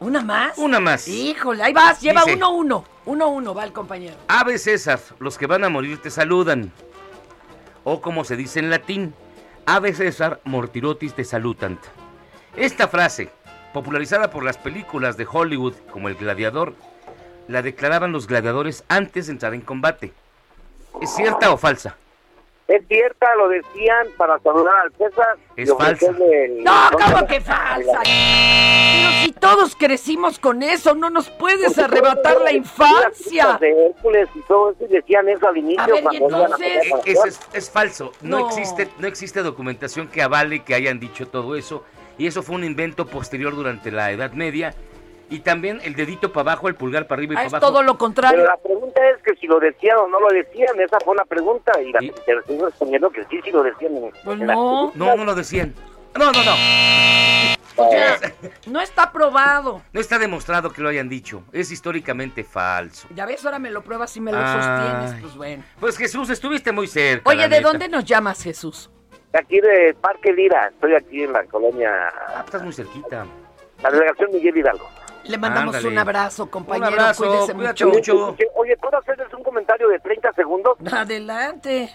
[0.00, 0.56] ¿Una más?
[0.58, 1.06] una más.
[1.08, 2.84] Híjole, ahí vas, lleva Dice- uno uno.
[3.04, 4.14] Uno uno, va el compañero.
[4.28, 6.72] Ave César, los que van a morir te saludan.
[7.84, 9.14] O como se dice en latín,
[9.66, 11.80] Ave César mortirotis te salutant.
[12.56, 13.30] Esta frase,
[13.72, 16.74] popularizada por las películas de Hollywood como El Gladiador,
[17.48, 20.12] la declaraban los gladiadores antes de entrar en combate.
[21.00, 21.96] ¿Es cierta o falsa?
[22.68, 25.36] Es cierta, lo decían para saludar al César.
[25.56, 28.00] Es y ofrecerle el- No, ¿cómo que falsa?
[28.04, 33.58] Pero si todos crecimos con eso, no nos puedes arrebatar la infancia.
[33.60, 35.82] De Hércules y todo eso, y decían eso al inicio.
[35.82, 38.12] A ver, y entonces- es, es falso.
[38.22, 38.48] No, No.
[38.48, 41.84] Existe, no existe documentación que avale que hayan dicho todo eso.
[42.18, 44.74] Y eso fue un invento posterior durante la Edad Media.
[45.32, 47.72] Y también el dedito para abajo, el pulgar para arriba y Ah, para es abajo.
[47.72, 48.38] todo lo contrario.
[48.40, 51.24] Pero la pregunta es que si lo decían o no lo decían, esa fue una
[51.24, 53.96] pregunta y la te estoy respondiendo que sí, sí lo decían.
[53.96, 54.92] En, Pues en la no.
[54.94, 55.74] No, no lo decían.
[56.18, 56.52] No, no, no.
[58.66, 59.80] No está probado.
[59.92, 61.42] No está demostrado que lo hayan dicho.
[61.52, 63.08] Es históricamente falso.
[63.14, 64.52] Ya ves, ahora me lo pruebas y me lo Ay.
[64.62, 65.64] sostienes, pues bueno.
[65.80, 67.28] Pues Jesús, estuviste muy cerca.
[67.30, 67.68] Oye, ¿de neta.
[67.68, 68.90] dónde nos llamas, Jesús?
[69.32, 71.90] Aquí de Parque Lira, estoy aquí en la colonia,
[72.28, 73.24] Ah, Estás muy cerquita.
[73.82, 74.86] la delegación Miguel Hidalgo.
[75.24, 75.88] Le mandamos Ándale.
[75.92, 76.86] un abrazo, compañero.
[76.88, 78.14] abrazo, Cuídese cuídate mucho.
[78.16, 78.36] mucho.
[78.56, 80.76] Oye, ¿puedo hacerles un comentario de 30 segundos?
[80.92, 81.90] Adelante.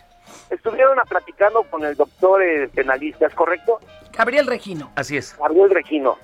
[0.50, 3.80] estuvieron a platicando con el doctor eh, penalista, ¿es correcto?
[4.14, 4.92] Gabriel Regino.
[4.96, 5.38] Así es.
[5.38, 6.18] Gabriel Regino.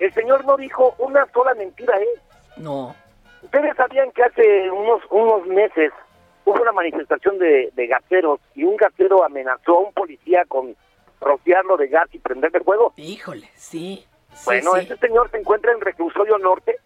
[0.00, 2.20] El señor no dijo una sola mentira, ¿eh?
[2.56, 2.94] No.
[3.42, 5.92] Ustedes sabían que hace unos unos meses
[6.44, 10.74] hubo una manifestación de, de gaseros y un gasero amenazó a un policía con
[11.20, 12.92] rociarlo de gas y prenderle fuego.
[12.96, 14.04] Híjole, sí.
[14.34, 14.80] Sí, Bueno, sí.
[14.80, 16.76] este señor se encuentra en reclusorio norte,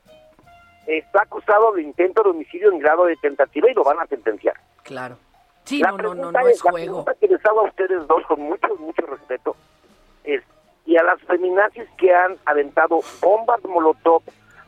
[0.86, 4.54] está acusado de intento de homicidio en grado de tentativa y lo van a sentenciar.
[4.82, 5.18] Claro.
[5.64, 7.04] Sí, La no, no, no, es la juego.
[7.04, 9.54] pregunta que les hago a ustedes dos con mucho, mucho respeto
[10.24, 10.42] es,
[10.86, 14.22] y a las feminazis que han aventado bombas molotov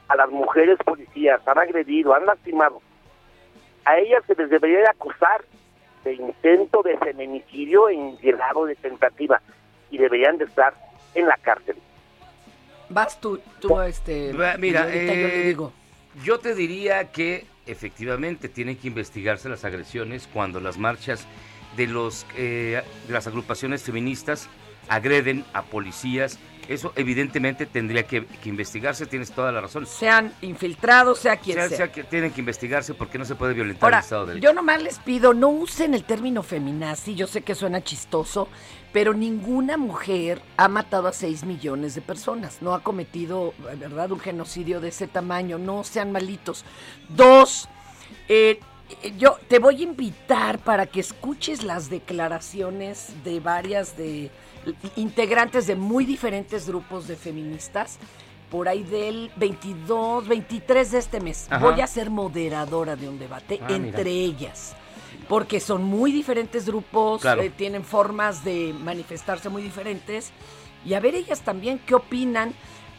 [0.09, 2.83] a las mujeres policías, han agredido, han lastimado,
[3.87, 5.43] a ellas se les debería de acusar
[6.05, 9.41] de intento de feminicidio en grado de tentativa
[9.91, 10.75] y deberían de estar
[11.15, 11.77] en la cárcel.
[12.91, 14.33] Vas tú, tú este.
[14.59, 15.73] Mira, yo le eh, digo.
[16.25, 21.25] yo te diría que efectivamente tienen que investigarse las agresiones cuando las marchas
[21.77, 24.49] de los eh, de las agrupaciones feministas
[24.89, 26.39] agreden a policías.
[26.71, 29.87] Eso evidentemente tendría que, que investigarse, tienes toda la razón.
[29.87, 31.77] Sean infiltrados, sea quien Sea- sea.
[31.77, 34.49] sea que tienen que investigarse porque no se puede violentar Ahora, el Estado de Derecho.
[34.49, 38.47] yo nomás les pido, no usen el término feminazi, yo sé que suena chistoso,
[38.93, 44.21] pero ninguna mujer ha matado a 6 millones de personas, no ha cometido, ¿verdad?, un
[44.21, 46.65] genocidio de ese tamaño, no sean malitos.
[47.09, 47.69] Dos,
[48.29, 48.61] eh, eh,
[49.19, 54.31] yo te voy a invitar para que escuches las declaraciones de varias de
[54.97, 57.99] integrantes de muy diferentes grupos de feministas
[58.51, 61.47] por ahí del 22, 23 de este mes.
[61.51, 61.65] Ajá.
[61.71, 63.75] Voy a ser moderadora de un debate Ah, mira.
[63.77, 64.75] entre ellas.
[65.29, 67.43] Porque son muy diferentes grupos, Claro.
[67.43, 70.33] eh, tienen formas de manifestarse muy diferentes.
[70.85, 72.53] Y a ver ellas también qué opinan.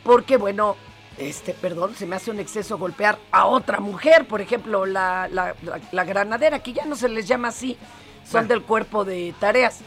[0.03, 0.77] Porque, bueno,
[1.17, 4.25] este, perdón, se me hace un exceso golpear a otra mujer.
[4.27, 7.77] Por ejemplo, la, la- la- la granadera, que ya no se les llama así.
[8.23, 8.47] Son Bueno.
[8.49, 9.79] del cuerpo de tareas.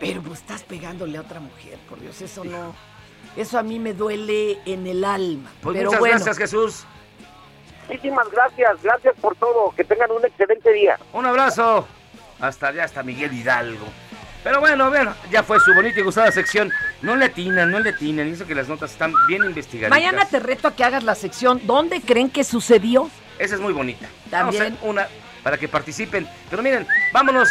[0.00, 2.74] Pero pues estás pegándole a otra mujer, por Dios, eso no.
[3.36, 5.50] Eso a mí me duele en el alma.
[5.60, 6.14] Pues pero muchas bueno.
[6.16, 6.84] gracias, Jesús.
[7.88, 10.98] Muchísimas gracias, gracias por todo, que tengan un excelente día.
[11.12, 11.86] Un abrazo.
[12.40, 13.86] Hasta allá, hasta Miguel Hidalgo.
[14.48, 16.72] Pero bueno, bueno, ya fue su bonita y gustada sección.
[17.02, 18.26] No le atinan, no le atinan.
[18.28, 19.90] Y eso que las notas están bien investigadas.
[19.90, 21.60] Mañana te reto a que hagas la sección.
[21.64, 23.10] ¿Dónde creen que sucedió?
[23.38, 24.06] Esa es muy bonita.
[24.30, 24.72] Vamos a También.
[24.78, 25.06] hacer una
[25.42, 26.26] para que participen.
[26.48, 27.50] Pero miren, vámonos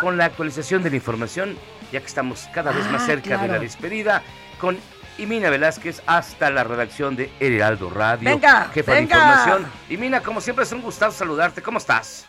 [0.00, 1.56] con la actualización de la información,
[1.92, 4.20] ya que estamos cada vez más Ah, cerca de la despedida,
[4.60, 4.76] con
[5.18, 8.28] Imina Velázquez hasta la redacción de El Heraldo Radio.
[8.28, 9.16] Venga, jefa de venga.
[9.18, 9.66] información.
[9.88, 11.62] Imina, como siempre es un gustazo saludarte.
[11.62, 12.26] ¿Cómo estás?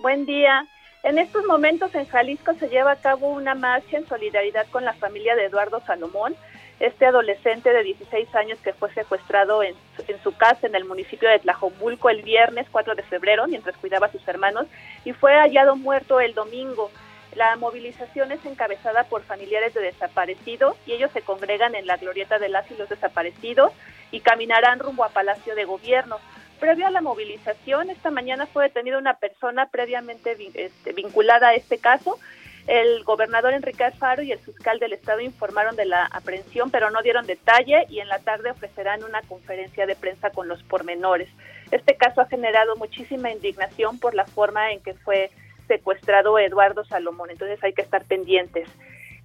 [0.00, 0.64] Buen día.
[1.06, 4.92] En estos momentos en Jalisco se lleva a cabo una marcha en solidaridad con la
[4.92, 6.34] familia de Eduardo Salomón,
[6.80, 9.76] este adolescente de 16 años que fue secuestrado en,
[10.24, 14.10] su casa en el municipio de Tlajomulco el viernes 4 de febrero mientras cuidaba a
[14.10, 14.66] sus hermanos
[15.04, 16.90] y fue hallado muerto el domingo.
[17.36, 22.40] La movilización es encabezada por familiares de desaparecidos y ellos se congregan en la glorieta
[22.40, 23.70] de las y los desaparecidos
[24.10, 26.18] y caminarán rumbo a Palacio de Gobierno.
[26.60, 31.54] Previo a la movilización, esta mañana fue detenida una persona previamente vi- este, vinculada a
[31.54, 32.18] este caso.
[32.66, 37.02] El gobernador Enrique Alfaro y el fiscal del estado informaron de la aprehensión, pero no
[37.02, 41.28] dieron detalle y en la tarde ofrecerán una conferencia de prensa con los pormenores.
[41.70, 45.30] Este caso ha generado muchísima indignación por la forma en que fue
[45.68, 48.68] secuestrado Eduardo Salomón, entonces hay que estar pendientes.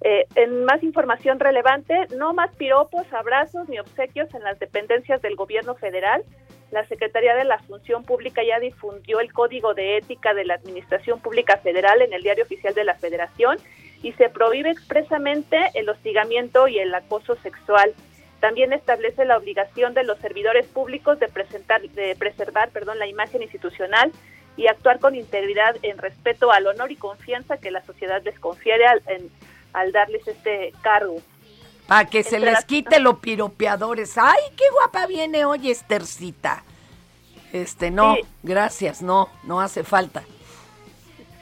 [0.04, 5.36] Eh, en más información relevante, no más piropos, abrazos ni obsequios en las dependencias del
[5.36, 6.22] gobierno federal.
[6.72, 11.20] La Secretaría de la Función Pública ya difundió el Código de Ética de la Administración
[11.20, 13.58] Pública Federal en el Diario Oficial de la Federación
[14.02, 17.92] y se prohíbe expresamente el hostigamiento y el acoso sexual.
[18.40, 23.42] También establece la obligación de los servidores públicos de, presentar, de preservar perdón, la imagen
[23.42, 24.10] institucional
[24.56, 28.86] y actuar con integridad en respeto al honor y confianza que la sociedad les confiere
[28.86, 29.30] al, en-
[29.74, 31.18] al darles este cargo.
[31.92, 34.16] Para que se les quite los piropeadores.
[34.16, 36.62] ¡Ay, qué guapa viene hoy Estercita!
[37.52, 38.22] Este, no, Sí.
[38.42, 40.22] gracias, no, no hace falta.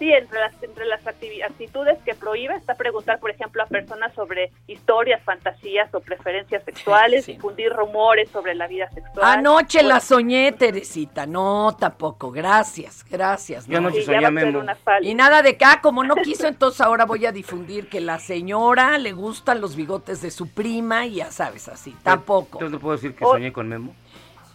[0.01, 4.51] Sí, entre las, entre las actitudes que prohíbe está preguntar, por ejemplo, a personas sobre
[4.66, 9.38] historias, fantasías o preferencias sexuales, difundir rumores sobre la vida sexual.
[9.38, 11.26] Anoche Bueno, la soñé, Teresita.
[11.26, 12.30] No, tampoco.
[12.30, 13.66] Gracias, gracias.
[13.66, 13.88] Yo no.
[13.88, 14.55] anoche Sí, soñé
[15.03, 18.18] Y nada de que, ah, como no quiso, entonces ahora voy a difundir que la
[18.18, 21.94] señora le gustan los bigotes de su prima y ya sabes, así.
[22.03, 22.57] Tampoco.
[22.57, 23.94] Entonces no puedo decir que soñé con Memo.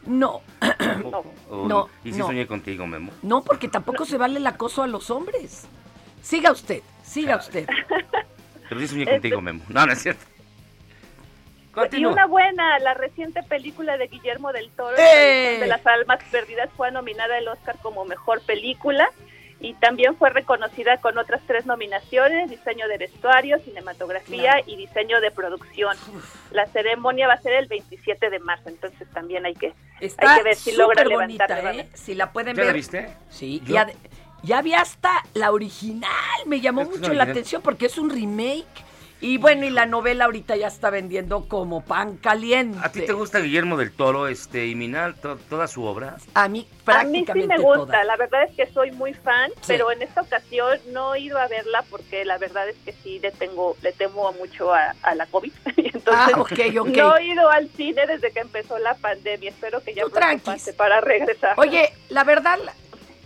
[0.05, 0.41] No,
[1.49, 2.27] O- No, Y sí no.
[2.27, 3.11] soñé contigo, Memo.
[3.23, 5.67] no, porque tampoco se vale el acoso a los hombres.
[6.21, 7.67] Siga usted, siga usted.
[8.69, 9.63] Pero sí soñé Este- contigo, Memo.
[9.69, 10.23] No, no es cierto.
[11.69, 12.13] Y Continúa.
[12.13, 15.57] una buena, la reciente película de Guillermo del Toro, ¡Eh!
[15.59, 19.09] de las almas perdidas, fue nominada al Oscar como mejor película.
[19.65, 25.31] Y también fue reconocida con otras tres nominaciones, diseño de vestuario, cinematografía y diseño de
[25.31, 25.97] producción.
[26.51, 30.37] La ceremonia va a ser el 27 de marzo, entonces también hay que, Está hay
[30.37, 31.63] que ver si logra súper levantar.
[31.63, 31.89] bonita, ¿eh?
[31.93, 32.67] Si la pueden ¿Ya ver.
[32.67, 33.13] la viste?
[33.29, 33.87] Sí, Yo- ya,
[34.43, 36.11] ya vi hasta la original.
[36.45, 37.29] Me llamó mucho la original.
[37.31, 38.65] atención porque es un remake.
[39.21, 42.77] Y bueno, y la novela ahorita ya está vendiendo como pan caliente.
[42.83, 46.17] ¿A ti te gusta Guillermo del Toro este, y Minal, to- toda su obra?
[46.33, 48.03] A mí A mí sí prácticamente me gusta, toda.
[48.03, 49.67] la verdad es que soy muy fan, Sí.
[49.67, 53.19] pero en esta ocasión no he ido a verla porque la verdad es que sí
[53.19, 55.51] le tengo, le temo mucho a, a la COVID.
[55.77, 56.51] Y Entonces, Ah, ok,
[56.81, 56.87] ok.
[56.89, 59.49] no he ido al cine desde que empezó la pandemia.
[59.49, 61.53] Espero que ya pronto pase para regresar.
[61.57, 62.59] Oye, la verdad,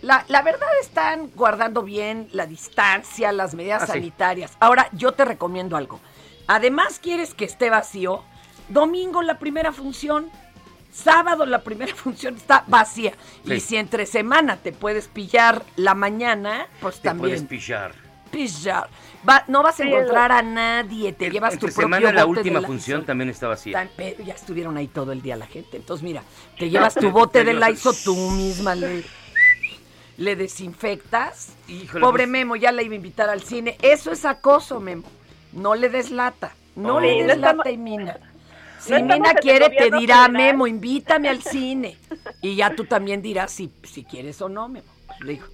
[0.02, 3.92] la, la, la verdad están guardando bien la distancia, las medidas Ah, sí.
[3.92, 4.52] sanitarias.
[4.60, 6.00] Ahora, yo te recomiendo algo.
[6.46, 8.22] Además, quieres que esté vacío.
[8.68, 10.30] Domingo la primera función.
[10.92, 13.12] Sábado la primera función está vacía.
[13.46, 13.54] Sí.
[13.54, 17.94] Y si entre semana te puedes pillar la mañana, pues Te puedes también pillar.
[18.30, 18.88] pillar.
[19.28, 22.26] Va- no vas a encontrar a nadie, te llevas tu Entre propio semana la de
[22.26, 23.74] última función también está vacía.
[23.74, 25.76] Tan- pero ya estuvieron ahí todo el día la gente.
[25.76, 26.22] Entonces, mira,
[26.58, 29.04] te llevas tu bote de Lysol tú misma, le,
[30.20, 31.54] le desinfectas.
[31.66, 33.76] Híjole, Pobre pues- Memo, ya la iba a invitar al cine.
[33.82, 35.04] Eso es acoso, Memo.
[35.52, 36.52] No le des lata.
[36.76, 37.00] No Oh.
[37.00, 38.18] le Sí, des no estamos- lata, y Mina.
[38.78, 40.28] Si no Mina quiere, te dirá.
[40.28, 41.96] Memo, invítame al cine.
[42.42, 44.86] Y ya tú también dirás si, si quieres o no, Memo.
[45.20, 45.46] Le digo.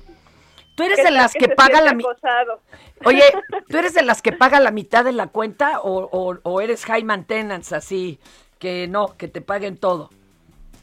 [0.74, 2.12] Tú eres ¿Qué de las que paga la mitad.
[3.04, 3.22] Oye,
[3.68, 6.84] ¿tú eres de las que paga la mitad de la cuenta o, o- o eres
[6.84, 8.18] high maintenance así?
[8.58, 10.10] Que no, que te paguen todo.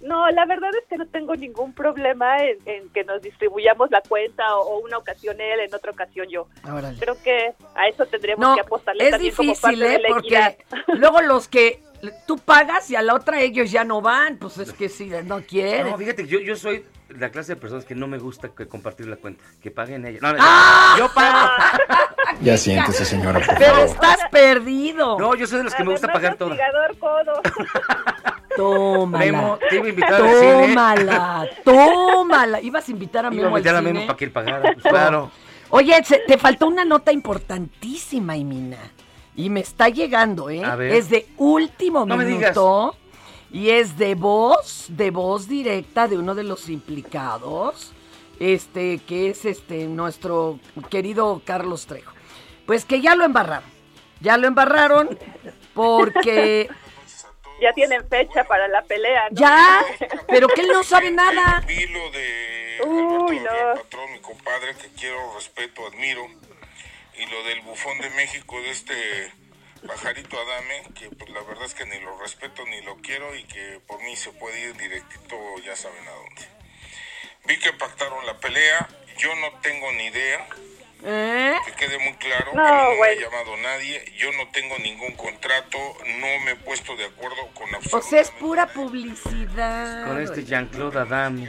[0.03, 4.01] No, la verdad es que no tengo ningún problema en, en que nos distribuyamos la
[4.01, 6.47] cuenta o, o una ocasión él, en otra ocasión yo.
[6.69, 6.97] Órale.
[6.99, 9.99] Creo que a eso tendríamos No, que apostarle es también como parte difícil, de ¿eh?
[10.01, 10.55] la Porque equidad.
[10.99, 11.81] luego los que
[12.27, 15.41] tú pagas y a la otra ellos ya no van, pues es que si no
[15.41, 15.89] quieren.
[15.89, 19.07] No, fíjate, yo, yo soy la clase de personas que no me gusta que compartir
[19.07, 19.41] la cuenta.
[19.61, 20.21] Que paguen ellos.
[20.21, 20.95] No, no, ¡Ah!
[20.97, 21.49] Yo pago.
[22.41, 23.85] Ya siéntese, señora, por Pero favor.
[23.87, 25.19] estás perdido.
[25.19, 26.49] No, yo soy de los que me gusta pagar todo.
[26.99, 27.41] codo.
[28.55, 29.25] Tómala.
[29.25, 30.67] Memo, te iba a invitar al cine.
[30.67, 32.61] Tómala, tómala.
[32.61, 33.93] Ibas a invitar a Iba a Memo al invitar a cine.
[33.93, 34.73] Memo para que él pagara.
[34.73, 35.31] Pues, claro.
[35.69, 38.77] Oye, se- te faltó una nota importantísima, Imina.
[39.35, 40.63] Y me está llegando, ¿eh?
[40.63, 40.93] A ver.
[40.93, 42.95] Es de último No me minuto.
[43.51, 47.91] Y es de voz, de voz directa de uno de los implicados.
[48.39, 52.11] Este, que es este, nuestro querido Carlos Trejo.
[52.65, 53.69] Pues que ya lo embarraron.
[54.21, 55.17] Ya lo embarraron
[55.73, 56.69] porque
[57.63, 59.39] Ya tienen fecha para la pelea, ¿no?
[59.39, 59.85] ya,
[60.27, 61.63] pero que él no sabe nada.
[61.65, 63.75] Vi lo de Uy, no.
[63.75, 66.27] Patrón, mi compadre, que quiero, respeto, admiro,
[67.15, 69.31] y lo del bufón de México, de este
[69.87, 73.45] pajarito Adame, que pues la verdad es que ni lo respeto ni lo quiero y
[73.45, 76.41] que por mí se puede ir directito, ya saben a dónde.
[77.45, 80.47] Vi que pactaron la pelea, yo no tengo ni idea,
[81.05, 81.53] ¿Eh?
[81.65, 84.77] que quede muy claro, No, a mí no me ha llamado nadie, yo no tengo
[84.79, 85.77] ningún contrato,
[86.19, 90.07] no me he puesto de acuerdo con O absolutamente sea, es pura publicidad.
[90.07, 91.45] Con este Jean-Claude Adam.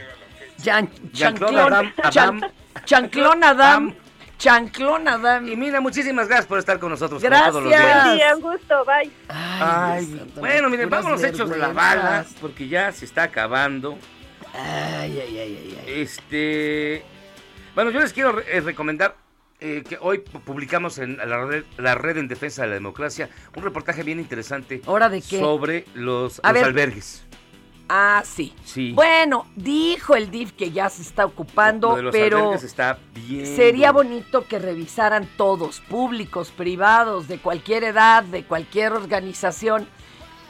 [0.61, 2.41] Chan- Jean-Claude Adam- Adam.
[2.85, 3.95] chanclón Adam.
[4.37, 5.47] Chanclón Adam.
[5.47, 7.49] Y mira, muchísimas gracias por estar con nosotros Gracias.
[7.51, 8.03] todos los días.
[8.03, 9.11] Buen día, un gusto, bye.
[9.29, 13.97] Ay, Dios santo, bueno, miren, vámonos hechos la bala, porque ya se está acabando.
[14.53, 16.01] Ay, ay, ay, ay, ay.
[16.01, 17.03] Este,
[17.73, 19.15] bueno, yo les quiero re- eh, recomendar
[19.59, 23.29] eh, que hoy pu- publicamos en la red, la red en defensa de la democracia
[23.55, 25.39] un reportaje bien interesante ¿Hora de qué?
[25.39, 26.63] sobre los, A los ver.
[26.65, 27.23] albergues.
[27.87, 28.51] Ah, sí.
[28.65, 28.93] Sí.
[28.93, 32.97] Bueno, dijo el DIF que ya se está ocupando, Lo de los pero albergues está
[33.13, 33.45] bien.
[33.45, 39.87] sería bonito que revisaran todos, públicos, privados, de cualquier edad, de cualquier organización.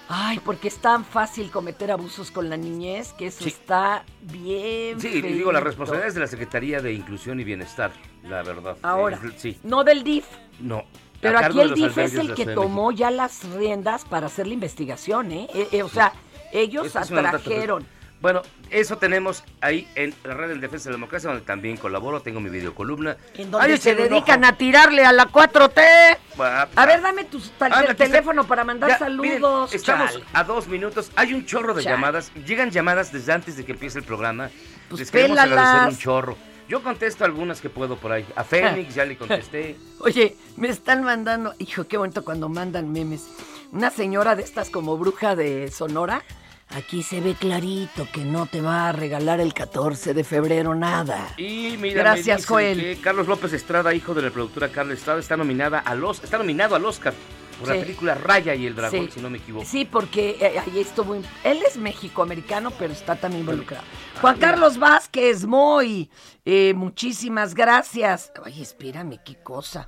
[0.07, 3.49] Ay, porque es tan fácil cometer abusos con la niñez que eso Sí.
[3.49, 4.99] está bien.
[4.99, 7.91] Sí, y digo, la responsabilidad es de la Secretaría de Inclusión y Bienestar,
[8.23, 8.77] la verdad.
[8.83, 10.25] Ahora, Eh, sí, no del DIF.
[10.59, 10.83] no.
[11.21, 15.31] Pero aquí el DIF es el que tomó ya las riendas para hacer la investigación,
[15.31, 15.47] ¿eh?
[15.55, 16.13] Eh, eh, o sea,
[16.51, 17.87] ellos Esta es una nota atrajeron.
[18.25, 22.21] Bueno, eso tenemos ahí en la red en defensa de la democracia, donde también colaboro,
[22.23, 23.17] tengo mi videocolumna.
[23.35, 26.17] En donde Ay, se dedican a tirarle a la 4T.
[26.39, 27.93] Ah, A ver, dame tu Ah, está.
[27.93, 29.21] teléfono para mandar Ya, saludos.
[29.69, 30.25] miren, estamos chale.
[30.33, 31.11] a dos minutos.
[31.15, 31.97] Hay un chorro de Chale.
[31.97, 32.31] llamadas.
[32.47, 34.49] Llegan llamadas desde antes de que empiece el programa.
[34.89, 35.59] Pues Les queremos pélalas.
[35.59, 36.37] agradecer un chorro.
[36.67, 38.25] Yo contesto algunas que puedo por ahí.
[38.35, 39.75] A Fénix ya le contesté.
[39.99, 43.27] Oye, me están mandando, hijo, qué bonito cuando mandan memes.
[43.71, 46.23] Una señora de estas como bruja de Sonora.
[46.69, 51.33] Aquí se ve clarito que no te va a regalar el 14 de febrero nada.
[51.37, 52.79] Y mira, Gracias, me Joel.
[52.79, 56.37] que Carlos López Estrada, hijo de la productora Carla Estrada, está nominada al Os- está
[56.37, 57.13] nominado al Oscar
[57.59, 59.11] Por la película Raya y el dragón, Sí.
[59.13, 59.63] si no me equivoco.
[59.65, 61.15] Sí, porque eh, ahí estuvo.
[61.15, 63.83] Él es mexicoamericano, pero está también involucrado.
[64.19, 66.09] Juan Carlos Vázquez, muy.
[66.43, 68.33] eh, muchísimas gracias.
[68.43, 69.87] Ay, espérame, qué cosa.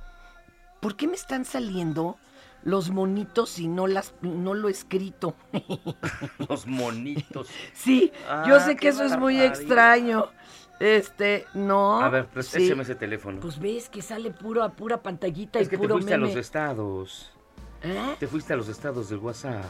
[0.80, 2.16] ¿Por qué me están saliendo
[2.64, 5.34] los monitos y no, las, no lo he escrito?
[6.48, 7.48] Los monitos.
[7.72, 10.26] sí, Ah, yo sé que eso es muy extraño.
[10.80, 12.00] Este, no.
[12.00, 12.70] A ver, pues sí.
[12.70, 13.40] ese teléfono.
[13.40, 16.36] Pues ves que sale puro, pura pantallita es y que te puro fuiste a los
[16.36, 17.32] estados.
[17.82, 18.16] ¿Eh?
[18.18, 19.64] Te fuiste a los estados del WhatsApp.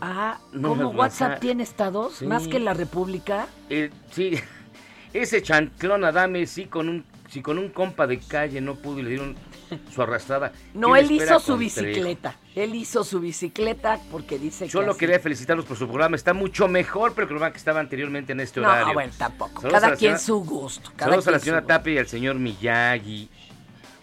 [0.00, 0.98] Ah, No, ¿cómo WhatsApp
[1.30, 1.40] WhatsApp.
[1.40, 2.16] tiene estados?
[2.16, 2.26] Sí.
[2.26, 3.46] ¿Más que la República?
[3.70, 4.32] Eh, sí,
[5.12, 9.02] ese chanclón Adame sí con un sí con un compa de calle no pudo y
[9.02, 9.34] le dieron
[9.94, 10.52] su arrastrada.
[10.74, 12.36] No, ¿Quién él hizo su bicicleta.
[12.54, 14.90] Él hizo su bicicleta porque dice Solo que.
[14.92, 16.16] así- quería felicitarlos por su programa.
[16.16, 18.94] Está mucho mejor, pero creo que estaba anteriormente en este No, horario.
[18.94, 19.60] bueno, tampoco.
[19.62, 20.90] Saludos Cada quien señora- su gusto.
[20.96, 23.28] Cada Saludos a la señora Tapia y al señor Miyagi.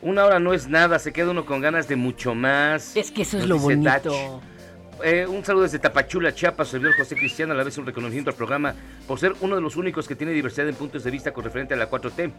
[0.02, 2.96] Una hora no es nada, se queda uno con ganas de mucho más.
[2.98, 3.90] Es que eso es lo bonito.
[3.90, 4.04] Dach.
[5.06, 8.38] Eh, un saludo desde Tapachula, Chiapas, servidor José Cristiano, a la vez un reconocimiento al
[8.38, 8.74] programa
[9.06, 11.74] por ser uno de los únicos que tiene diversidad en puntos de vista con referente
[11.74, 12.32] a la 4T.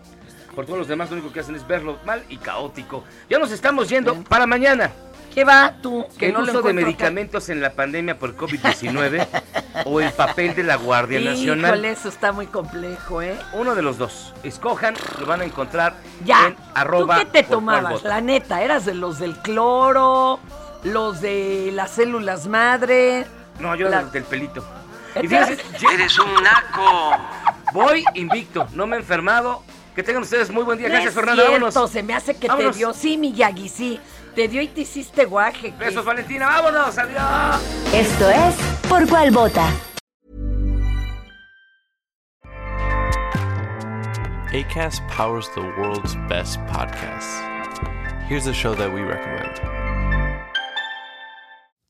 [0.54, 3.04] Por todos los demás, lo único que hacen es verlo mal y caótico.
[3.28, 4.90] Ya nos estamos yendo para mañana.
[5.34, 6.06] ¿Qué va tú?
[6.16, 6.86] Que el no uso de encuentro acá.
[6.86, 9.26] medicamentos en la pandemia por COVID-19
[9.84, 11.72] o el papel de la Guardia Nacional.
[11.74, 13.36] Híjole, eso está muy complejo, ¿eh?
[13.52, 14.32] Uno de los dos.
[14.42, 16.46] Escojan, lo van a encontrar Ya.
[16.46, 17.18] en arroba.
[17.18, 18.04] ¿Tú qué te tomabas?
[18.04, 20.40] La neta, ¿eras de los del cloro?
[20.84, 23.26] ¿Los de las células madre?
[23.58, 24.64] No, yo La- del pelito.
[25.14, 25.62] ¿Eres- Y fíjense,
[25.94, 27.16] eres un naco.
[27.72, 29.62] Voy invicto, no me he enfermado.
[29.94, 30.88] Que tengan ustedes muy buen día.
[30.88, 31.90] No Gracias, cierto, Vámonos.
[31.90, 32.72] se me hace que Vámonos.
[32.72, 32.92] te dio.
[32.92, 34.00] Sí, Miyagi, sí.
[34.34, 35.70] Te dio y te hiciste guaje.
[35.72, 36.46] que- Besos, Valentina.
[36.48, 36.98] Vámonos.
[36.98, 37.62] Adiós.
[37.94, 38.54] Esto es
[38.88, 39.68] Por Cuál Vota.
[44.52, 47.40] ACAST powers the world's best podcasts.
[48.28, 49.60] Here's a show that we recommend.